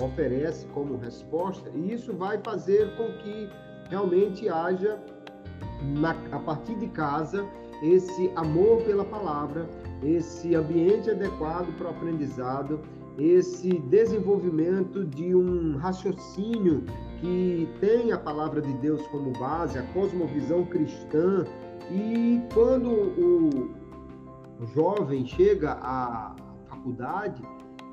[0.00, 3.50] oferece como resposta, e isso vai fazer com que
[3.90, 5.00] realmente haja,
[5.82, 7.44] na, a partir de casa,
[7.82, 9.68] esse amor pela palavra,
[10.02, 12.80] esse ambiente adequado para o aprendizado,
[13.18, 16.84] esse desenvolvimento de um raciocínio
[17.20, 21.44] que tem a palavra de Deus como base, a cosmovisão cristã,
[21.90, 26.34] e quando o jovem chega à
[26.68, 27.42] faculdade,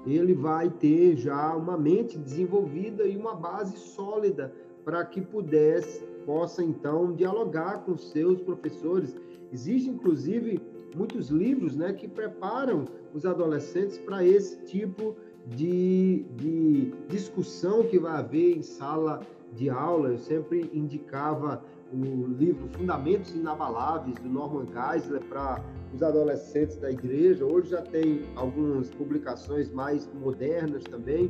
[0.05, 6.63] ele vai ter já uma mente desenvolvida e uma base sólida para que pudesse possa
[6.63, 9.15] então dialogar com seus professores.
[9.51, 10.61] Existem inclusive
[10.95, 15.15] muitos livros, né, que preparam os adolescentes para esse tipo
[15.47, 19.21] de, de discussão que vai haver em sala
[19.53, 20.09] de aula.
[20.09, 25.63] Eu sempre indicava o livro Fundamentos Inabaláveis, do Norman Geisler, para
[25.93, 27.45] os adolescentes da igreja.
[27.45, 31.29] Hoje já tem algumas publicações mais modernas também,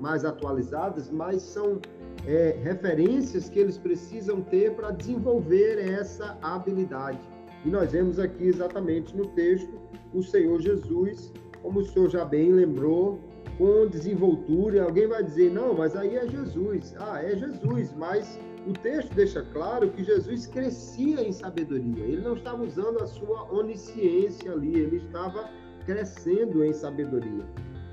[0.00, 1.80] mais atualizadas, mas são
[2.26, 7.37] é, referências que eles precisam ter para desenvolver essa habilidade.
[7.64, 9.72] E nós vemos aqui exatamente no texto
[10.12, 11.32] o Senhor Jesus,
[11.62, 13.18] como o senhor já bem lembrou,
[13.58, 14.84] com desenvoltura.
[14.84, 16.94] Alguém vai dizer, não, mas aí é Jesus.
[16.98, 22.04] Ah, é Jesus, mas o texto deixa claro que Jesus crescia em sabedoria.
[22.04, 25.50] Ele não estava usando a sua onisciência ali, ele estava
[25.84, 27.44] crescendo em sabedoria.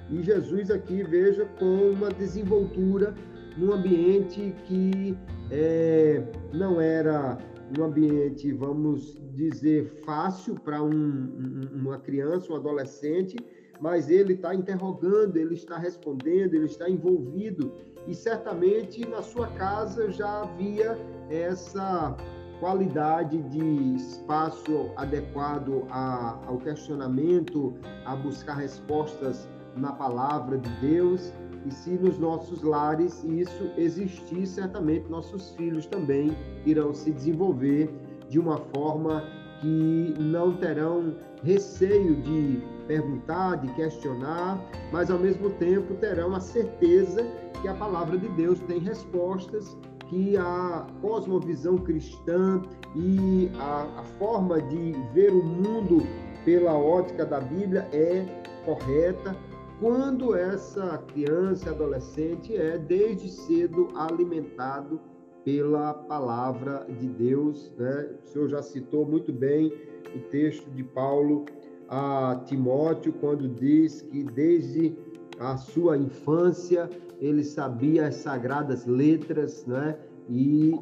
[0.09, 3.16] E Jesus aqui, veja, com uma desenvoltura
[3.57, 5.18] num ambiente que
[5.49, 6.22] é,
[6.53, 7.38] não era
[7.78, 13.38] um ambiente, vamos dizer, fácil para um, uma criança, um adolescente,
[13.80, 17.74] mas ele está interrogando, ele está respondendo, ele está envolvido
[18.07, 20.97] e certamente na sua casa já havia
[21.30, 22.16] essa
[22.59, 27.74] qualidade de espaço adequado a, ao questionamento,
[28.05, 31.34] a buscar respostas na palavra de Deus.
[31.66, 36.36] E se nos nossos lares isso existir, certamente nossos filhos também
[36.66, 37.89] irão se desenvolver
[38.30, 39.24] de uma forma
[39.61, 47.26] que não terão receio de perguntar, de questionar, mas ao mesmo tempo terão a certeza
[47.61, 49.76] que a palavra de Deus tem respostas,
[50.07, 52.61] que a cosmovisão cristã
[52.95, 56.05] e a, a forma de ver o mundo
[56.43, 58.24] pela ótica da Bíblia é
[58.66, 59.36] correta,
[59.80, 64.99] quando essa criança, adolescente é desde cedo alimentado
[65.43, 67.71] pela palavra de Deus.
[67.78, 68.09] Né?
[68.23, 69.73] O senhor já citou muito bem
[70.15, 71.45] o texto de Paulo
[71.89, 74.95] a Timóteo, quando diz que desde
[75.39, 79.97] a sua infância ele sabia as sagradas letras, né?
[80.28, 80.73] E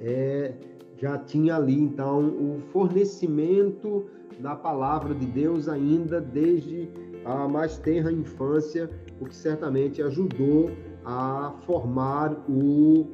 [0.00, 0.54] é,
[0.96, 4.06] já tinha ali então o fornecimento
[4.38, 6.88] da palavra de Deus ainda desde
[7.24, 8.90] a mais tenra infância,
[9.20, 10.70] o que certamente ajudou
[11.04, 13.06] a formar o,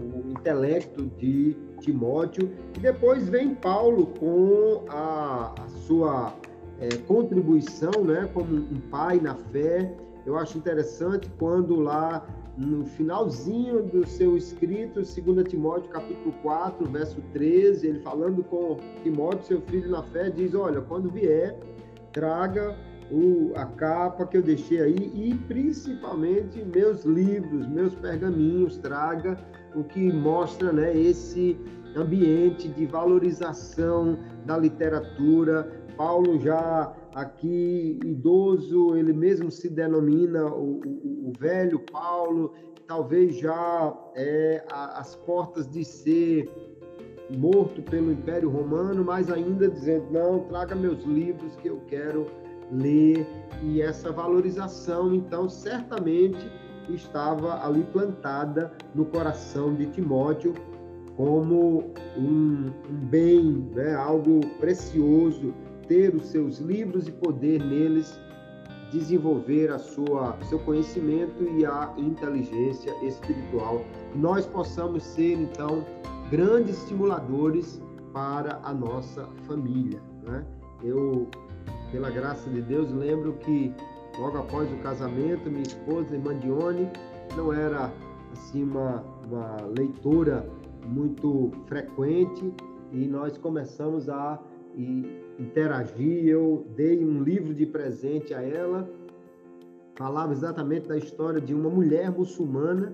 [0.00, 2.50] o intelecto de Timóteo.
[2.76, 6.34] E depois vem Paulo com a, a sua
[6.80, 9.94] é, contribuição, né, como um pai na fé.
[10.26, 17.20] Eu acho interessante quando lá no finalzinho do seu escrito, 2 Timóteo capítulo 4, verso
[17.32, 21.58] 13, ele falando com Timóteo, seu filho na fé, diz: Olha, quando vier,
[22.12, 22.76] traga
[23.10, 29.38] o, a capa que eu deixei aí e principalmente meus livros, meus pergaminhos, traga
[29.74, 31.56] o que mostra né, esse
[31.96, 35.70] ambiente de valorização da literatura.
[35.96, 42.52] Paulo já aqui idoso, ele mesmo se denomina o, o, o velho Paulo,
[42.86, 46.50] talvez já é as portas de ser
[47.30, 52.26] morto pelo Império Romano, mas ainda dizendo não, traga meus livros que eu quero
[52.70, 53.26] ler
[53.62, 56.50] e essa valorização, então certamente
[56.88, 60.54] estava ali plantada no coração de Timóteo
[61.16, 65.54] como um, um bem, né, algo precioso,
[65.86, 68.18] ter os seus livros e poder neles
[68.90, 73.84] desenvolver a sua seu conhecimento e a inteligência espiritual.
[74.14, 75.84] Nós possamos ser então
[76.30, 77.80] grandes estimuladores
[78.12, 80.00] para a nossa família.
[80.22, 80.44] Né?
[80.82, 81.28] Eu,
[81.94, 83.72] pela graça de Deus, lembro que
[84.18, 86.90] logo após o casamento, minha esposa, irmã Dione,
[87.36, 87.88] não era
[88.32, 90.44] assim uma, uma leitora
[90.84, 92.52] muito frequente
[92.90, 94.42] e nós começamos a
[95.38, 96.26] interagir.
[96.26, 98.90] Eu dei um livro de presente a ela,
[99.94, 102.92] falava exatamente da história de uma mulher muçulmana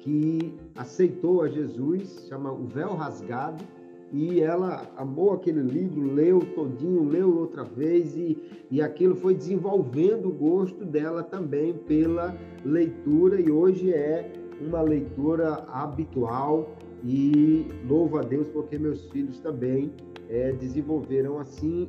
[0.00, 3.64] que aceitou a Jesus, chama O Véu Rasgado,
[4.12, 8.36] e ela amou aquele livro, leu todinho, leu outra vez e,
[8.70, 15.64] e aquilo foi desenvolvendo o gosto dela também pela leitura e hoje é uma leitura
[15.68, 19.90] habitual e louvo a Deus porque meus filhos também
[20.28, 21.88] é, desenvolveram assim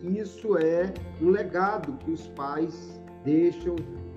[0.00, 3.74] e isso é um legado que os pais deixam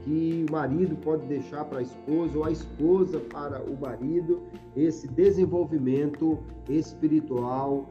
[0.07, 4.41] que o marido pode deixar para a esposa ou a esposa para o marido
[4.73, 6.39] esse desenvolvimento
[6.69, 7.89] espiritual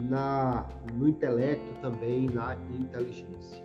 [0.00, 3.64] na no intelecto também na inteligência.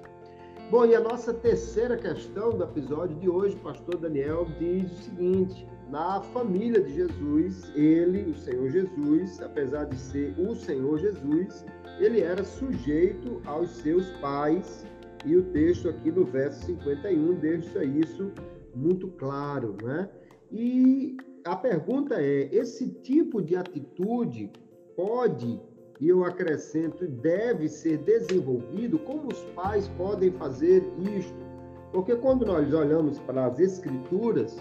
[0.69, 5.67] Bom, e a nossa terceira questão do episódio de hoje, pastor Daniel diz o seguinte:
[5.89, 11.65] na família de Jesus, ele, o Senhor Jesus, apesar de ser o Senhor Jesus,
[11.99, 14.85] ele era sujeito aos seus pais,
[15.25, 18.31] e o texto aqui no verso 51 deixa isso
[18.75, 20.09] muito claro, né?
[20.51, 21.15] E
[21.45, 24.51] a pergunta é: esse tipo de atitude
[24.95, 25.59] pode,
[25.99, 28.99] e eu acrescento, deve ser desenvolvido?
[28.99, 30.83] Como os pais podem fazer
[31.17, 31.51] isto?
[31.91, 34.57] Porque quando nós olhamos para as Escrituras,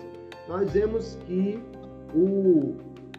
[0.49, 1.63] nós vemos que
[2.15, 2.75] o,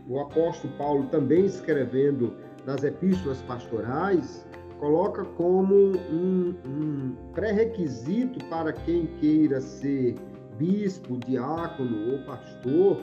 [0.07, 2.33] o apóstolo Paulo, também escrevendo
[2.65, 4.45] nas epístolas pastorais,
[4.81, 10.15] coloca como um, um pré-requisito para quem queira ser
[10.57, 12.99] bispo, diácono ou pastor,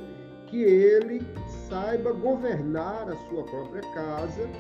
[0.49, 1.25] que ele
[1.69, 4.51] saiba governar a sua própria casa,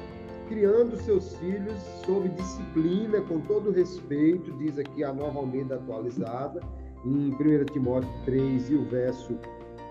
[0.49, 6.61] criando seus filhos sob disciplina, com todo respeito, diz aqui a nova Almeida atualizada,
[7.05, 9.37] em 1 Timóteo 3 e o verso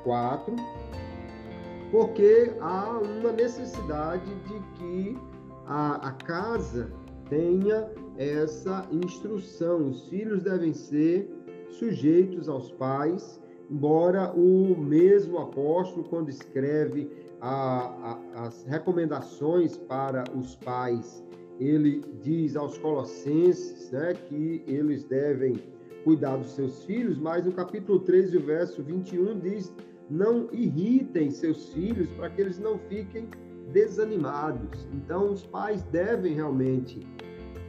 [0.06, 0.56] 4,
[1.92, 5.18] porque há uma necessidade de que
[5.66, 6.90] a, a casa
[7.30, 9.90] tenha essa instrução.
[9.90, 11.30] Os filhos devem ser
[11.70, 17.10] sujeitos aos pais, embora o mesmo apóstolo, quando escreve
[17.42, 21.24] a, a, as recomendações para os pais,
[21.60, 25.56] ele diz aos colossenses né, que eles devem
[26.04, 29.74] cuidar dos seus filhos, mas no capítulo 13, verso 21 diz:
[30.10, 33.28] Não irritem seus filhos para que eles não fiquem
[33.72, 34.88] desanimados.
[34.94, 37.06] Então, os pais devem realmente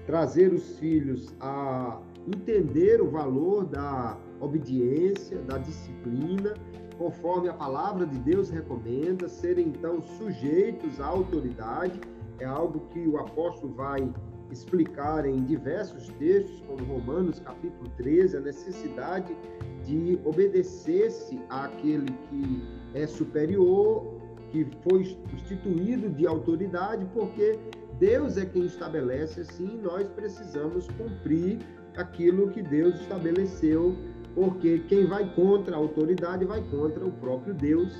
[0.06, 6.54] trazer os filhos a entender o valor da obediência, da disciplina,
[6.96, 12.00] conforme a palavra de Deus recomenda, serem então sujeitos à autoridade,
[12.38, 14.12] é algo que o apóstolo vai
[14.50, 19.36] explicar em diversos textos, como Romanos capítulo 13, a necessidade
[19.84, 22.62] de obedecer-se àquele que
[22.94, 24.17] é superior,
[24.50, 27.58] que foi instituído de autoridade, porque
[27.98, 31.58] Deus é quem estabelece, assim nós precisamos cumprir
[31.96, 33.96] aquilo que Deus estabeleceu,
[34.34, 37.92] porque quem vai contra a autoridade vai contra o próprio Deus.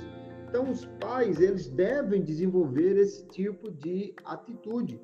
[0.47, 4.99] Então os pais, eles devem desenvolver esse tipo de atitude.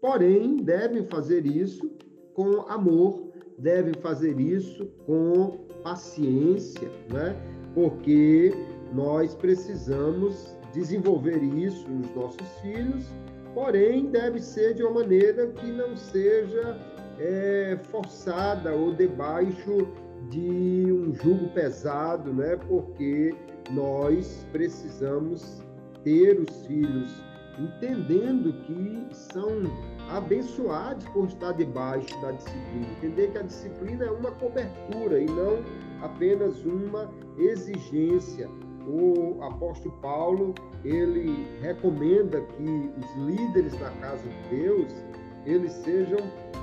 [0.00, 1.90] Porém, devem fazer isso
[2.34, 7.34] com amor, devem fazer isso com paciência, né?
[7.74, 8.52] Porque
[8.94, 13.06] nós precisamos desenvolver isso nos nossos filhos,
[13.54, 16.78] porém deve ser de uma maneira que não seja
[17.18, 19.88] é, forçada ou debaixo
[20.28, 22.56] de um jugo pesado, né?
[22.68, 23.34] Porque
[23.70, 25.62] nós precisamos
[26.04, 27.24] ter os filhos
[27.58, 29.48] entendendo que são
[30.10, 32.86] abençoados por estar debaixo da disciplina.
[32.98, 35.64] Entender que a disciplina é uma cobertura e não
[36.02, 38.50] apenas uma exigência.
[38.86, 44.92] O apóstolo Paulo, ele recomenda que os líderes da casa de Deus,
[45.44, 46.18] eles sejam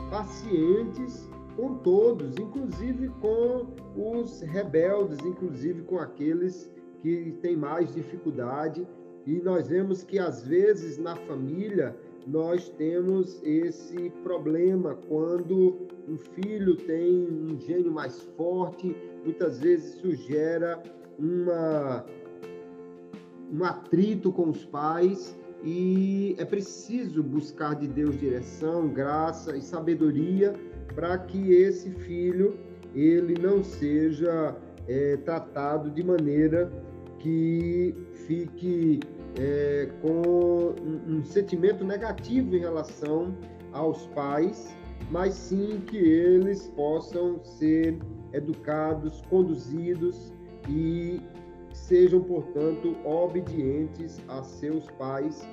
[0.10, 6.72] pacientes com todos, inclusive com os rebeldes, inclusive com aqueles
[7.02, 8.88] que têm mais dificuldade.
[9.26, 11.96] E nós vemos que às vezes na família
[12.26, 20.14] nós temos esse problema quando um filho tem um gênio mais forte, muitas vezes isso
[20.16, 20.82] gera
[21.18, 22.06] uma,
[23.52, 30.54] um atrito com os pais e é preciso buscar de Deus direção, graça e sabedoria
[30.94, 32.58] para que esse filho
[32.94, 34.56] ele não seja
[34.88, 36.72] é, tratado de maneira
[37.20, 37.96] que
[38.28, 39.00] fique
[39.40, 40.76] é, com
[41.08, 43.36] um, sentimento negativo em relação
[43.72, 44.76] aos pais,
[45.10, 47.98] mas sim que eles possam ser
[48.34, 50.34] educados, conduzidos
[50.70, 51.22] e
[51.74, 55.48] sejam, portanto, obedientes a seus pais.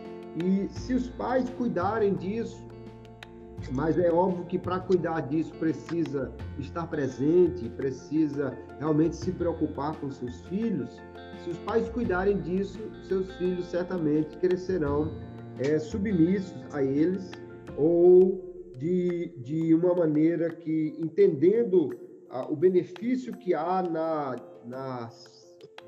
[0.44, 2.68] E se os pais cuidarem disso,
[3.72, 10.10] mas é óbvio que para cuidar disso precisa estar presente, precisa realmente se preocupar com
[10.10, 11.00] seus filhos.
[11.44, 15.12] Se os pais cuidarem disso, seus filhos certamente crescerão
[15.58, 17.30] é, submissos a eles
[17.76, 21.90] ou de, de uma maneira que, entendendo
[22.48, 24.36] o benefício que há na,
[24.70, 25.10] na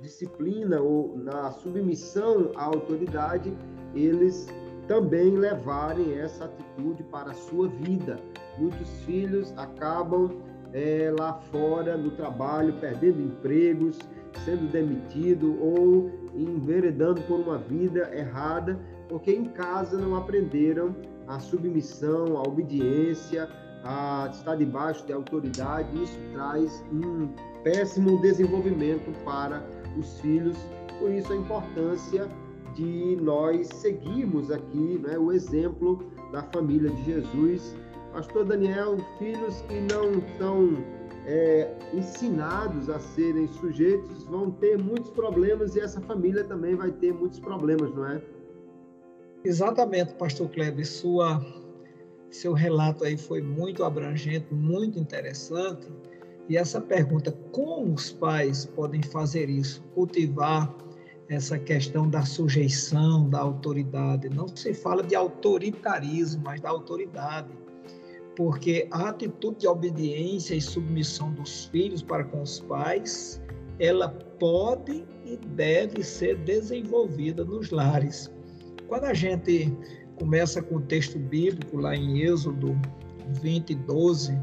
[0.00, 3.56] disciplina ou na submissão à autoridade,
[3.94, 4.48] eles
[4.88, 8.18] também levarem essa atitude para a sua vida.
[8.58, 10.30] Muitos filhos acabam
[10.72, 13.98] é, lá fora no trabalho, perdendo empregos,
[14.44, 18.78] sendo demitido ou enveredando por uma vida errada,
[19.08, 20.96] porque em casa não aprenderam
[21.28, 23.48] a submissão, a obediência,
[23.84, 26.02] a estar debaixo de autoridade.
[26.02, 27.28] Isso traz um
[27.62, 29.64] péssimo desenvolvimento para
[29.98, 30.56] os filhos
[30.98, 32.28] Por isso a importância
[32.74, 35.98] de nós seguirmos aqui né, o exemplo
[36.32, 37.76] da família de Jesus.
[38.12, 40.76] Pastor Daniel, filhos que não são
[41.26, 47.12] é, ensinados a serem sujeitos vão ter muitos problemas e essa família também vai ter
[47.12, 48.22] muitos problemas, não é?
[49.44, 50.86] Exatamente, Pastor Kleber.
[50.86, 51.44] Sua,
[52.30, 55.88] seu relato aí foi muito abrangente, muito interessante.
[56.48, 59.82] E essa pergunta, como os pais podem fazer isso?
[59.94, 60.74] Cultivar
[61.28, 64.28] essa questão da sujeição, da autoridade.
[64.28, 67.48] Não se fala de autoritarismo, mas da autoridade.
[68.36, 73.40] Porque a atitude de obediência e submissão dos filhos para com os pais,
[73.78, 78.30] ela pode e deve ser desenvolvida nos lares.
[78.88, 79.72] Quando a gente
[80.18, 82.78] começa com o texto bíblico lá em Êxodo
[83.40, 84.38] 20, 12,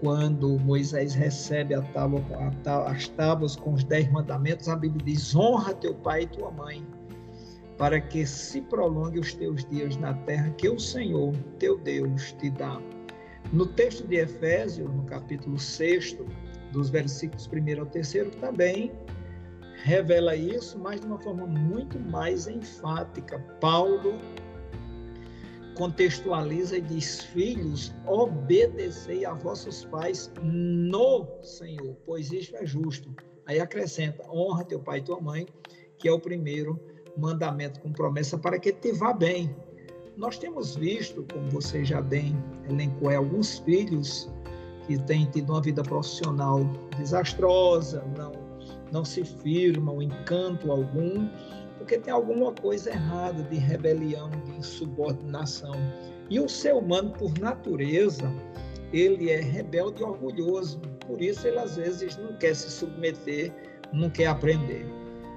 [0.00, 2.22] quando Moisés recebe a tábua,
[2.66, 6.50] a, as tábuas com os dez mandamentos, a Bíblia diz: honra teu pai e tua
[6.50, 6.86] mãe,
[7.76, 12.50] para que se prolongue os teus dias na terra que o Senhor, teu Deus, te
[12.50, 12.80] dá.
[13.52, 16.18] No texto de Efésios, no capítulo 6,
[16.72, 18.92] dos versículos 1 ao 3, também
[19.82, 23.38] revela isso, mas de uma forma muito mais enfática.
[23.60, 24.18] Paulo
[25.78, 33.14] contextualiza e diz: Filhos, obedecei a vossos pais no Senhor, pois isto é justo.
[33.46, 35.46] Aí acrescenta: honra teu pai e tua mãe,
[35.96, 36.78] que é o primeiro
[37.16, 39.54] mandamento com promessa para que te vá bem.
[40.16, 42.36] Nós temos visto, como você já bem
[42.68, 44.28] elencou, alguns filhos
[44.86, 46.64] que têm tido uma vida profissional
[46.96, 48.32] desastrosa, não,
[48.90, 51.28] não se firmam em canto algum,
[51.78, 55.74] porque tem alguma coisa errada de rebelião, de insubordinação.
[56.28, 58.30] E o ser humano, por natureza,
[58.92, 60.80] ele é rebelde e orgulhoso.
[61.06, 63.52] Por isso, ele às vezes não quer se submeter,
[63.92, 64.86] não quer aprender.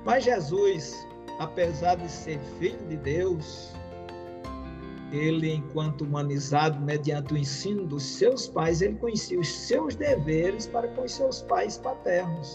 [0.03, 0.93] Mas Jesus,
[1.39, 3.71] apesar de ser filho de Deus,
[5.11, 10.87] ele, enquanto humanizado, mediante o ensino dos seus pais, ele conhecia os seus deveres para
[10.89, 12.53] com os seus pais paternos.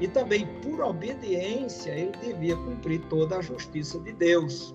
[0.00, 4.74] E também, por obediência, ele devia cumprir toda a justiça de Deus.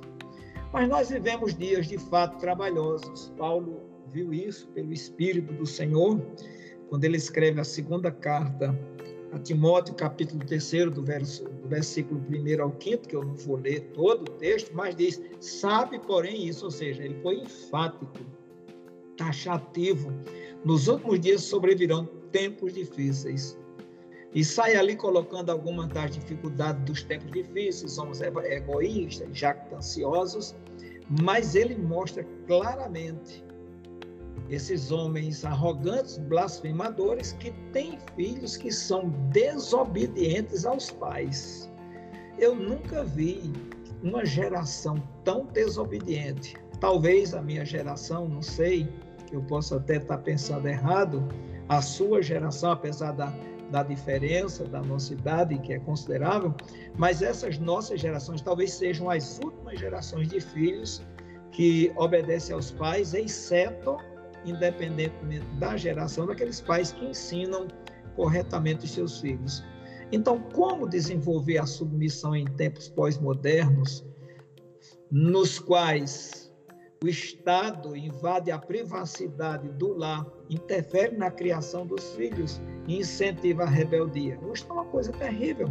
[0.71, 3.33] Mas nós vivemos dias de fato trabalhosos.
[3.35, 6.21] Paulo viu isso pelo Espírito do Senhor,
[6.89, 8.77] quando ele escreve a segunda carta
[9.31, 13.57] a Timóteo, capítulo 3, do, verso, do versículo 1 ao 5, que eu não vou
[13.57, 18.07] ler todo o texto, mas diz: sabe, porém, isso, ou seja, ele foi enfático,
[19.17, 20.13] taxativo.
[20.63, 23.57] Nos últimos dias sobrevirão tempos difíceis
[24.35, 30.53] e sai ali colocando algumas das dificuldades dos tempos difíceis, somos egoístas, jactanciosos,
[31.21, 33.45] mas ele mostra claramente
[34.49, 41.71] esses homens arrogantes, blasfemadores, que têm filhos que são desobedientes aos pais.
[42.37, 43.53] Eu nunca vi
[44.03, 46.57] uma geração tão desobediente.
[46.81, 48.89] Talvez a minha geração, não sei,
[49.31, 51.25] eu posso até estar pensando errado,
[51.69, 53.33] a sua geração, apesar da
[53.71, 56.53] da diferença da nossa idade, que é considerável,
[56.97, 61.01] mas essas nossas gerações talvez sejam as últimas gerações de filhos
[61.51, 63.97] que obedecem aos pais, exceto,
[64.45, 67.67] independentemente da geração, daqueles pais que ensinam
[68.15, 69.63] corretamente os seus filhos.
[70.11, 74.05] Então, como desenvolver a submissão em tempos pós-modernos,
[75.09, 76.44] nos quais
[77.05, 83.69] o Estado invade a privacidade do lar, interfere na criação dos filhos e incentiva a
[83.69, 84.39] rebeldia.
[84.51, 85.67] Isso é uma coisa terrível.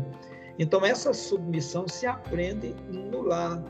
[0.60, 3.60] Então, essa submissão se aprende no lar,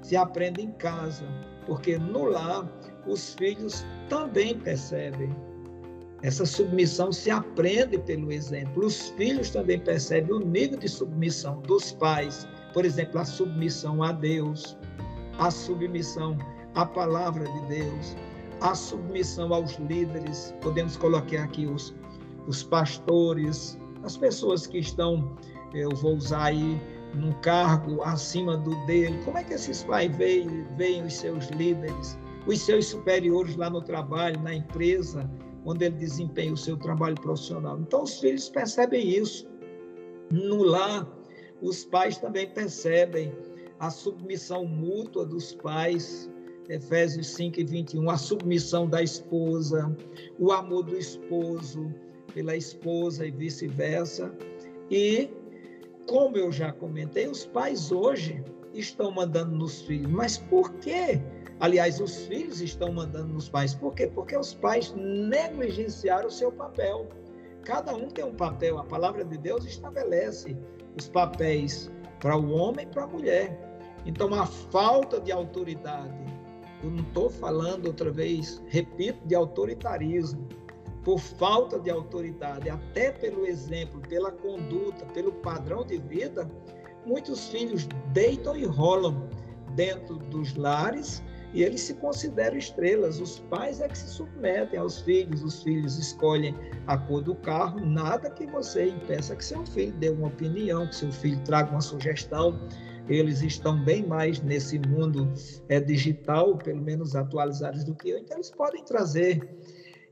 [0.00, 1.26] se aprende em casa,
[1.66, 2.70] porque no lar
[3.04, 5.34] os filhos também percebem.
[6.22, 8.86] Essa submissão se aprende pelo exemplo.
[8.86, 14.12] Os filhos também percebem o nível de submissão dos pais, por exemplo, a submissão a
[14.12, 14.78] Deus,
[15.40, 16.38] a submissão
[16.78, 18.16] a palavra de Deus,
[18.60, 21.92] a submissão aos líderes, podemos colocar aqui os,
[22.46, 25.36] os pastores, as pessoas que estão,
[25.74, 26.80] eu vou usar aí,
[27.14, 29.20] num cargo acima do dele.
[29.24, 32.16] Como é que esses pais veem, veem os seus líderes,
[32.46, 35.28] os seus superiores lá no trabalho, na empresa,
[35.64, 37.80] onde ele desempenha o seu trabalho profissional?
[37.80, 39.48] Então, os filhos percebem isso.
[40.30, 41.08] No lar,
[41.60, 43.34] os pais também percebem
[43.80, 46.30] a submissão mútua dos pais
[46.68, 49.94] Efésios 5 e 21, a submissão da esposa,
[50.38, 51.92] o amor do esposo
[52.34, 54.32] pela esposa e vice-versa.
[54.90, 55.30] E,
[56.06, 58.42] como eu já comentei, os pais hoje
[58.74, 60.10] estão mandando nos filhos.
[60.10, 61.20] Mas por quê?
[61.60, 63.74] Aliás, os filhos estão mandando nos pais.
[63.74, 64.06] Por quê?
[64.06, 67.08] Porque os pais negligenciaram o seu papel.
[67.64, 68.78] Cada um tem um papel.
[68.78, 70.56] A palavra de Deus estabelece
[70.96, 71.90] os papéis
[72.20, 73.58] para o homem e para a mulher.
[74.06, 76.37] Então, a falta de autoridade,
[76.82, 80.46] eu não estou falando outra vez, repito, de autoritarismo,
[81.04, 86.50] por falta de autoridade, até pelo exemplo, pela conduta, pelo padrão de vida,
[87.06, 89.28] muitos filhos deitam e rolam
[89.74, 91.22] dentro dos lares
[91.54, 93.20] e eles se consideram estrelas.
[93.20, 96.54] Os pais é que se submetem aos filhos, os filhos escolhem
[96.86, 100.96] a cor do carro, nada que você impeça que seu filho dê uma opinião, que
[100.96, 102.60] seu filho traga uma sugestão.
[103.08, 105.32] Eles estão bem mais nesse mundo
[105.68, 109.40] é, digital, pelo menos atualizados do que eu, então eles podem trazer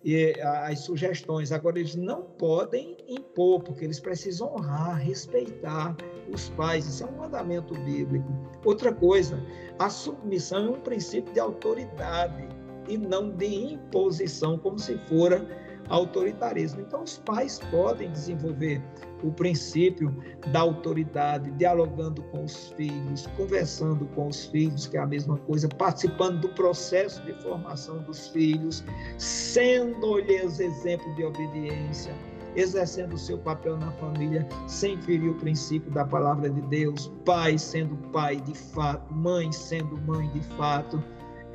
[0.06, 1.50] e as sugestões.
[1.50, 5.96] Agora, eles não podem impor, porque eles precisam honrar, respeitar
[6.32, 6.86] os pais.
[6.86, 8.32] Isso é um mandamento bíblico.
[8.64, 9.42] Outra coisa,
[9.80, 12.48] a submissão é um princípio de autoridade
[12.88, 15.44] e não de imposição, como se fora
[15.88, 16.80] autoritarismo.
[16.80, 18.82] Então, os pais podem desenvolver
[19.22, 20.14] o princípio
[20.52, 25.68] da autoridade, dialogando com os filhos, conversando com os filhos, que é a mesma coisa,
[25.68, 28.84] participando do processo de formação dos filhos,
[29.18, 32.14] sendo-lhes exemplo de obediência,
[32.54, 37.58] exercendo o seu papel na família sem ferir o princípio da palavra de Deus, pai
[37.58, 41.02] sendo pai de fato, mãe sendo mãe de fato,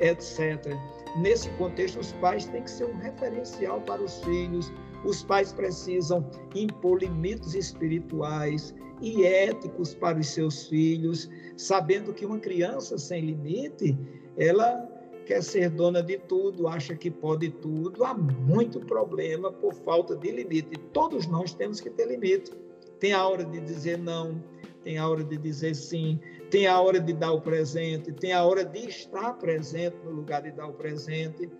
[0.00, 0.76] etc.
[1.16, 4.72] Nesse contexto, os pais têm que ser um referencial para os filhos,
[5.04, 6.24] os pais precisam
[6.54, 13.98] impor limites espirituais e éticos para os seus filhos, sabendo que uma criança sem limite,
[14.36, 14.88] ela
[15.26, 20.30] quer ser dona de tudo, acha que pode tudo, há muito problema por falta de
[20.30, 20.78] limite.
[20.92, 22.52] Todos nós temos que ter limite.
[22.98, 24.42] Tem a hora de dizer não,
[24.84, 26.18] tem a hora de dizer sim,
[26.50, 30.42] tem a hora de dar o presente, tem a hora de estar presente no lugar
[30.42, 31.50] de dar o presente.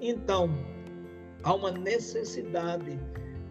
[0.00, 0.50] Então,
[1.42, 2.98] há uma necessidade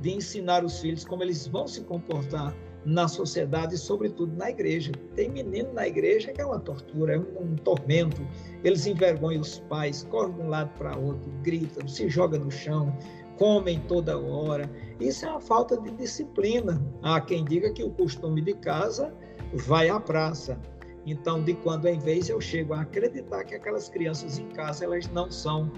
[0.01, 2.55] de ensinar os filhos como eles vão se comportar
[2.85, 4.91] na sociedade e, sobretudo, na igreja.
[5.15, 8.21] Tem menino na igreja que é uma tortura, é um, tormento.
[8.63, 12.95] Eles envergonham os pais, correm de um lado para outro, gritam, se jogam no chão,
[13.37, 14.69] comem toda hora.
[14.99, 16.81] Isso é uma falta de disciplina.
[17.01, 19.13] Há quem diga que o costume de casa
[19.53, 20.59] vai à praça.
[21.05, 25.07] Então, de quando em vez eu chego a acreditar que aquelas crianças em casa elas
[25.09, 25.71] não são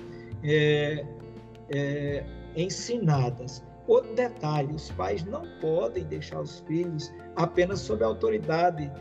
[0.43, 1.05] é,
[1.69, 3.63] é, ensinadas.
[3.87, 8.91] Outro detalhe: os pais não podem deixar os filhos apenas sob a autoridade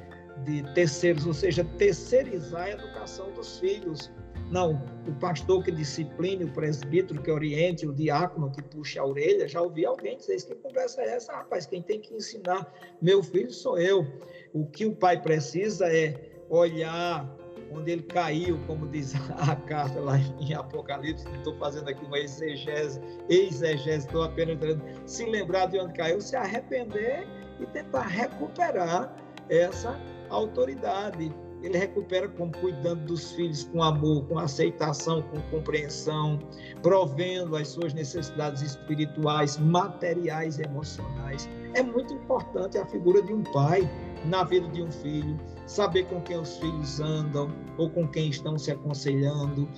[0.45, 4.11] de terceiros, ou seja, terceirizar a educação dos filhos.
[4.51, 9.49] Não, o pastor que discipline, o presbítero que oriente, o diácono que puxa a orelha.
[9.49, 11.33] Já ouvi alguém dizer isso, que conversa é essa?
[11.33, 12.73] Rapaz, quem tem que ensinar
[13.03, 14.07] meu filho sou eu.
[14.53, 16.15] O que o pai precisa é
[16.49, 17.29] olhar
[17.73, 23.01] onde ele caiu, como diz a carta lá em Apocalipse, estou fazendo aqui uma exegese,
[23.29, 24.59] exegese, estou apenas
[25.05, 27.27] se lembrar de onde caiu, se arrepender
[27.61, 29.15] e tentar recuperar
[29.49, 29.99] essa
[30.31, 31.33] autoridade.
[31.67, 36.39] Ele recupera como cuidando dos filhos com amor, com aceitação, com compreensão,
[36.81, 41.49] provendo as suas necessidades espirituais, materiais emocionais.
[41.75, 43.91] É muito importante a figura de um pai
[44.27, 45.37] na vida de um filho,
[45.67, 49.69] saber com quem os filhos andam ou com quem estão se aconselhando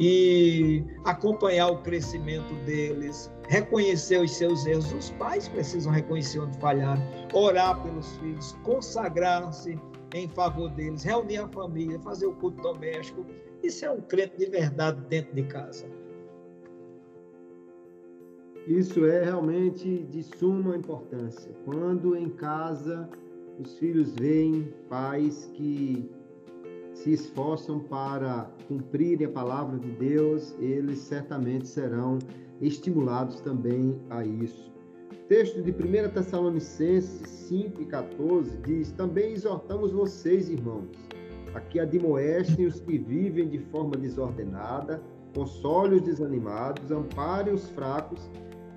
[0.00, 4.90] e acompanhar o crescimento deles, reconhecer os seus erros.
[4.94, 7.02] Os pais precisam reconhecer onde falharam,
[7.34, 9.78] orar pelos filhos, consagrar-se
[10.14, 13.26] em favor deles, reunir a família, fazer o culto doméstico.
[13.62, 15.86] Isso é um crente de verdade dentro de casa.
[18.66, 21.52] Isso é realmente de suma importância.
[21.64, 23.10] Quando em casa
[23.58, 26.08] os filhos veem pais que
[26.94, 32.18] se esforçam para cumprirem a palavra de Deus, eles certamente serão
[32.60, 34.73] estimulados também a isso.
[35.28, 40.88] Texto de 1 Tessalonicenses 5 e 14 diz: Também exortamos vocês, irmãos,
[41.54, 45.02] a que admoestem os que vivem de forma desordenada,
[45.34, 48.30] console os desanimados, amparem os fracos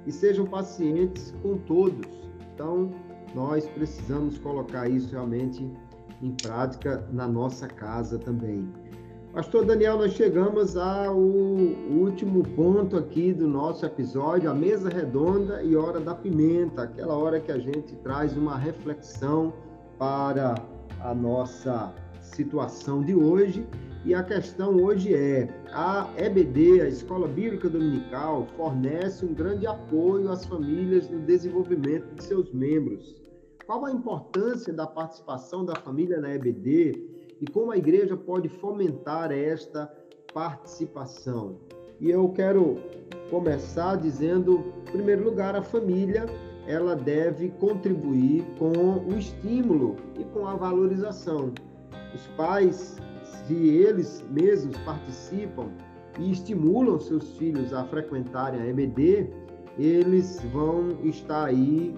[0.05, 2.07] e sejam pacientes com todos.
[2.53, 2.91] Então,
[3.35, 5.69] nós precisamos colocar isso realmente
[6.21, 8.67] em prática na nossa casa também.
[9.37, 15.75] Pastor Daniel, nós chegamos ao último ponto aqui do nosso episódio, a mesa redonda e
[15.75, 19.53] hora da pimenta, aquela hora que a gente traz uma reflexão
[19.99, 20.55] para
[21.01, 23.63] a nossa situação de hoje.
[24.03, 30.31] E a questão hoje é: a EBD, a Escola Bíblica Dominical, fornece um grande apoio
[30.31, 33.15] às famílias no desenvolvimento de seus membros.
[33.67, 37.06] Qual a importância da participação da família na EBD
[37.39, 39.91] e como a igreja pode fomentar esta
[40.33, 41.57] participação?
[41.99, 42.77] E eu quero
[43.29, 46.25] começar dizendo, em primeiro lugar, a família
[46.67, 51.53] ela deve contribuir com o estímulo e com a valorização.
[52.13, 55.69] Os pais, se eles mesmos participam
[56.19, 59.29] e estimulam seus filhos a frequentarem a EBD,
[59.77, 61.95] eles vão estar aí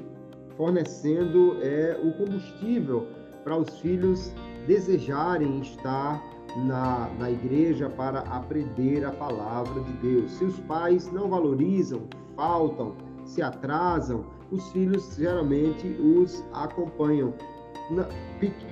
[0.56, 3.08] fornecendo é, o combustível
[3.44, 4.34] para os filhos
[4.68, 6.22] desejarem estar
[6.56, 10.32] na, na igreja para aprender a palavra de Deus.
[10.32, 12.02] Se os pais não valorizam,
[12.36, 12.96] faltam,
[13.26, 17.34] se atrasam, os filhos geralmente os acompanham.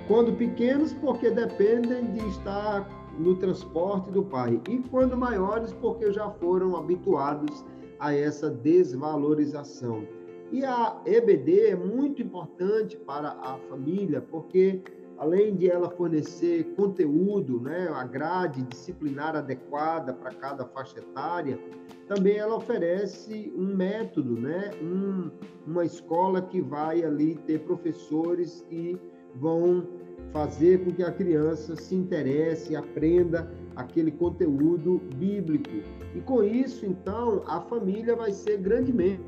[0.07, 6.29] Quando pequenos, porque dependem de estar no transporte do pai, e quando maiores, porque já
[6.31, 7.65] foram habituados
[7.99, 10.05] a essa desvalorização.
[10.51, 14.81] E a EBD é muito importante para a família, porque
[15.17, 21.59] além de ela fornecer conteúdo, né, a grade disciplinar adequada para cada faixa etária,
[22.07, 25.29] também ela oferece um método, né, um,
[25.65, 28.99] uma escola que vai ali ter professores que
[29.35, 29.85] vão
[30.31, 35.69] fazer com que a criança se interesse, aprenda aquele conteúdo bíblico.
[36.15, 39.23] E com isso, então, a família vai ser grandemente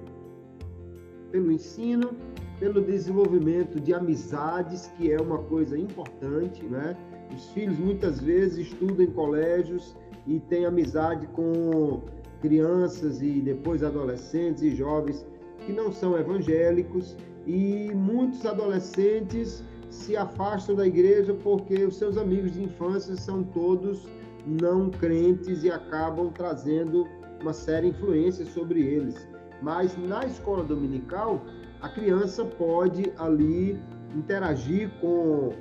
[1.31, 2.11] pelo ensino,
[2.59, 6.95] pelo desenvolvimento de amizades, que é uma coisa importante, né?
[7.33, 9.95] Os filhos muitas vezes estudam em colégios
[10.27, 12.01] e têm amizade com
[12.41, 15.25] crianças e depois adolescentes e jovens
[15.65, 22.53] que não são evangélicos e muitos adolescentes se afastam da igreja porque os seus amigos
[22.53, 24.07] de infância são todos
[24.45, 27.07] não crentes e acabam trazendo
[27.41, 29.27] uma séria influência sobre eles.
[29.61, 31.41] Mas na escola dominical,
[31.81, 33.79] a criança pode ali
[34.15, 35.51] interagir com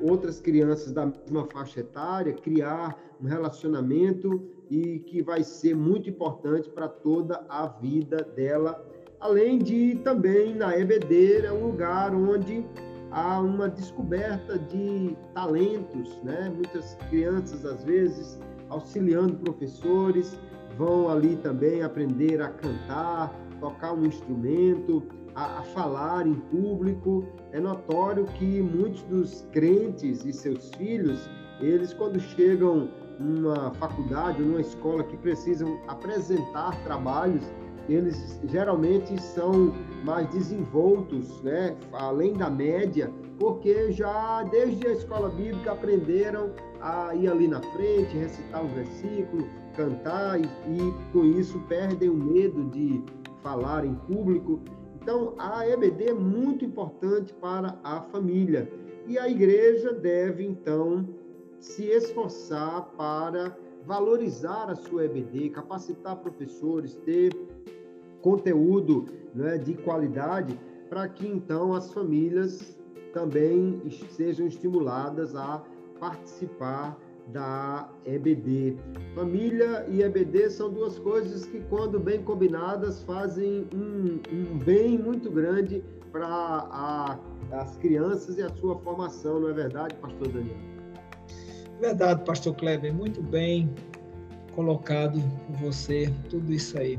[0.00, 6.68] outras crianças da mesma faixa etária, criar um relacionamento e que vai ser muito importante
[6.70, 8.84] para toda a vida dela.
[9.18, 12.64] Além de também na EBD é um lugar onde
[13.10, 16.52] há uma descoberta de talentos, né?
[16.54, 18.38] Muitas crianças às vezes
[18.68, 20.38] auxiliando professores
[20.76, 25.02] vão ali também aprender a cantar, tocar um instrumento,
[25.34, 27.24] a, a, falar em público.
[27.52, 31.28] É notório que muitos dos crentes e seus filhos,
[31.60, 37.42] eles quando chegam numa faculdade ou numa escola que precisam apresentar trabalhos,
[37.88, 39.72] eles geralmente são
[40.04, 46.50] mais desenvoltos, né, além da média, porque já desde a escola bíblica aprenderam
[46.80, 49.46] a ir ali na frente, recitar um versículo,
[49.76, 53.02] cantar e, e com isso perdem o medo de
[53.42, 54.60] falar em público.
[55.00, 58.68] Então, a EBD é muito importante para a família
[59.06, 61.08] e a igreja deve então
[61.60, 67.32] se esforçar para valorizar a sua EBD, capacitar professores, ter
[68.20, 70.58] conteúdo né, de qualidade
[70.88, 72.76] para que então as famílias
[73.12, 75.62] também sejam estimuladas a
[76.00, 76.98] participar
[77.28, 78.76] da EBD.
[79.14, 85.30] Família e EBD são duas coisas que, quando bem combinadas, fazem um, um bem muito
[85.30, 87.18] grande para
[87.52, 90.56] as crianças e a sua formação, não é verdade, Pastor Daniel?
[91.80, 93.70] Verdade, Pastor Kleber, muito bem
[94.54, 96.98] colocado por você, tudo isso aí.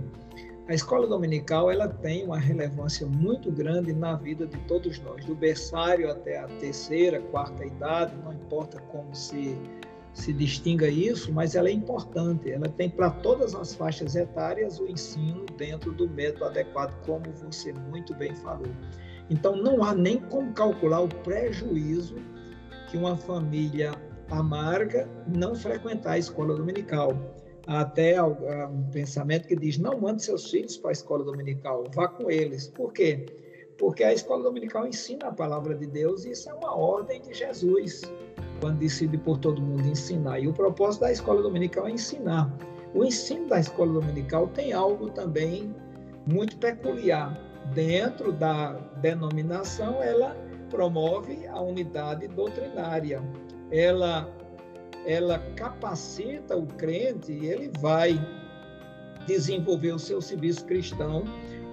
[0.67, 5.33] A escola dominical ela tem uma relevância muito grande na vida de todos nós, do
[5.33, 9.57] berçário até a terceira, quarta idade, não importa como se
[10.17, 12.51] se distinga isso, mas ela é importante.
[12.51, 17.71] Ela tem para todas as faixas etárias o ensino dentro do método adequado, como você
[17.71, 18.67] muito bem falou.
[19.29, 22.15] Então não há nem como calcular o prejuízo
[22.89, 23.91] que uma família
[24.31, 27.13] amarga não frequentar a escola dominical
[27.67, 32.31] até um pensamento que diz: não mande seus filhos para a escola dominical, vá com
[32.31, 32.67] eles.
[32.69, 33.27] Por quê?
[33.77, 37.35] Porque a escola dominical ensina a palavra de Deus e isso é uma ordem de
[37.35, 38.01] Jesus,
[38.59, 40.39] quando decide por todo mundo ensinar.
[40.39, 42.51] E o propósito da escola dominical é ensinar.
[42.93, 45.75] O ensino da escola dominical tem algo também
[46.25, 47.37] muito peculiar.
[47.73, 50.35] Dentro da denominação, ela
[50.69, 53.21] promove a unidade doutrinária.
[53.71, 54.33] Ela
[55.05, 58.19] ela capacita o crente e ele vai
[59.25, 61.23] desenvolver o seu serviço cristão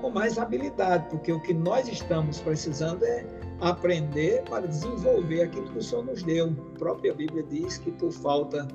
[0.00, 3.26] com mais habilidade, porque o que nós estamos precisando é
[3.60, 6.48] aprender para desenvolver aquilo que o Senhor nos deu.
[6.74, 8.66] A própria Bíblia diz que por falta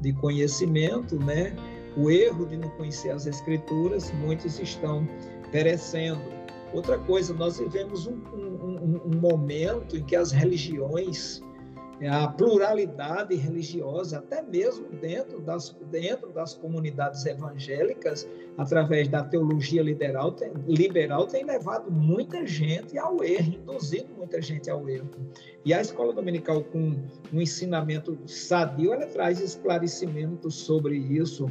[0.00, 1.54] de conhecimento, né,
[1.96, 5.06] o erro de não conhecer as Escrituras, muitos estão
[5.50, 6.20] perecendo.
[6.72, 11.42] Outra coisa, nós vivemos um, um, um momento em que as religiões
[12.08, 18.26] a pluralidade religiosa, até mesmo dentro das, dentro das comunidades evangélicas,
[18.56, 24.70] através da teologia liberal tem, liberal, tem levado muita gente ao erro, induzido muita gente
[24.70, 25.10] ao erro.
[25.64, 26.96] E a escola dominical, com
[27.32, 31.46] um ensinamento sadio, ela traz esclarecimento sobre isso,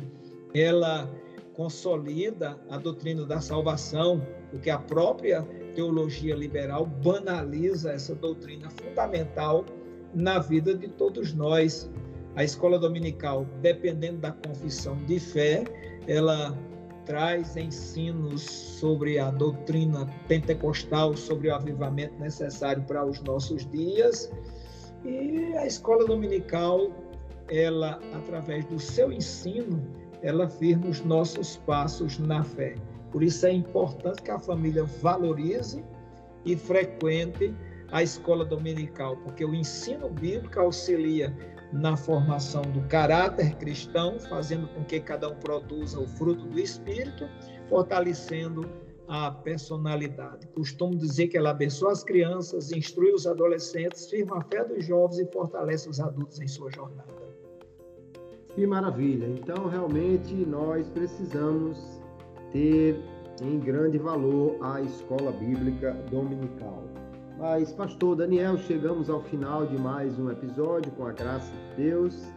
[0.54, 1.08] ela
[1.54, 5.44] consolida a doutrina da salvação, porque a própria
[5.76, 9.64] teologia liberal banaliza essa doutrina fundamental
[10.14, 11.90] na vida de todos nós.
[12.36, 15.64] A escola dominical, dependendo da confissão de fé,
[16.08, 16.58] ela
[17.06, 24.32] traz ensinos sobre a doutrina pentecostal, sobre o avivamento necessário para os nossos dias.
[25.04, 26.92] E a escola dominical,
[27.50, 29.82] ela, através do seu ensino,
[30.22, 32.76] ela firma os nossos passos na fé.
[33.12, 35.84] Por isso é importante que a família valorize
[36.46, 37.54] e frequente
[37.92, 41.36] a escola dominical, porque o ensino bíblico auxilia
[41.72, 47.28] na formação do caráter cristão, fazendo com que cada um produza o fruto do Espírito,
[47.68, 48.70] fortalecendo
[49.08, 50.48] a personalidade.
[50.48, 55.20] Costumo dizer que ela abençoa as crianças, instrui os adolescentes, firma a fé dos jovens
[55.20, 57.20] e fortalece os adultos em sua jornada.
[58.54, 59.28] Que maravilha!
[59.28, 62.02] Então, realmente, nós precisamos
[62.52, 63.00] ter
[63.42, 66.84] em grande valor a escola bíblica dominical.
[67.40, 72.28] Mas, pastor Daniel, chegamos ao final de mais um episódio com a graça de Deus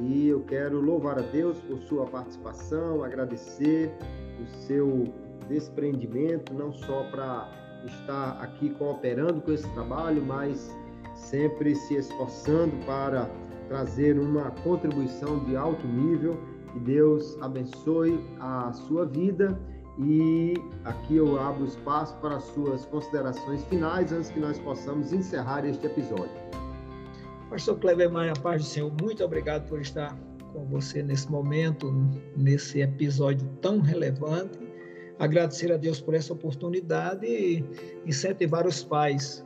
[0.00, 3.96] e eu quero louvar a Deus por sua participação, agradecer
[4.42, 5.04] o seu
[5.48, 7.48] desprendimento, não só para
[7.84, 10.76] estar aqui cooperando com esse trabalho, mas
[11.14, 13.30] sempre se esforçando para
[13.68, 16.36] trazer uma contribuição de alto nível.
[16.72, 19.56] Que Deus abençoe a sua vida
[20.00, 25.64] e aqui eu abro espaço para as suas considerações finais antes que nós possamos encerrar
[25.64, 26.30] este episódio.
[27.50, 30.16] Pastor Kleber Maia, paz do Senhor, muito obrigado por estar
[30.52, 31.92] com você nesse momento,
[32.36, 34.58] nesse episódio tão relevante.
[35.18, 37.64] Agradecer a Deus por essa oportunidade e
[38.06, 39.44] incentivar os pais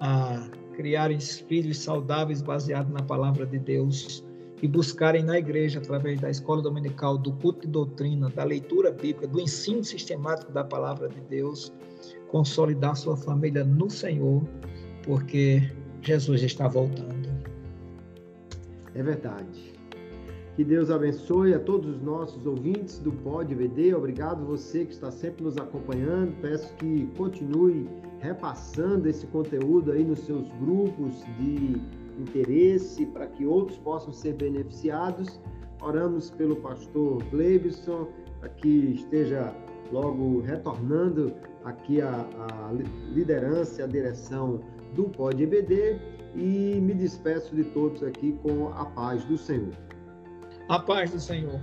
[0.00, 4.24] a criarem filhos saudáveis baseados na palavra de Deus
[4.62, 9.26] e buscarem na igreja, através da escola dominical, do culto de doutrina, da leitura bíblica,
[9.26, 11.72] do ensino sistemático da palavra de Deus,
[12.28, 14.40] consolidar sua família no Senhor,
[15.04, 15.68] porque
[16.00, 17.28] Jesus está voltando.
[18.94, 19.72] É verdade.
[20.54, 23.94] Que Deus abençoe a todos os nossos ouvintes do Pod VD.
[23.94, 26.38] Obrigado você que está sempre nos acompanhando.
[26.40, 27.88] Peço que continue
[28.20, 31.80] repassando esse conteúdo aí nos seus grupos de
[32.18, 35.40] interesse, para que outros possam ser beneficiados.
[35.80, 38.08] Oramos pelo pastor Gleibson,
[38.40, 39.54] para que esteja
[39.90, 41.34] logo retornando
[41.64, 42.72] aqui a, a
[43.12, 44.60] liderança, a direção
[44.94, 45.98] do Pod EBD
[46.34, 49.74] e me despeço de todos aqui com a paz do Senhor.
[50.68, 51.60] A paz do Senhor.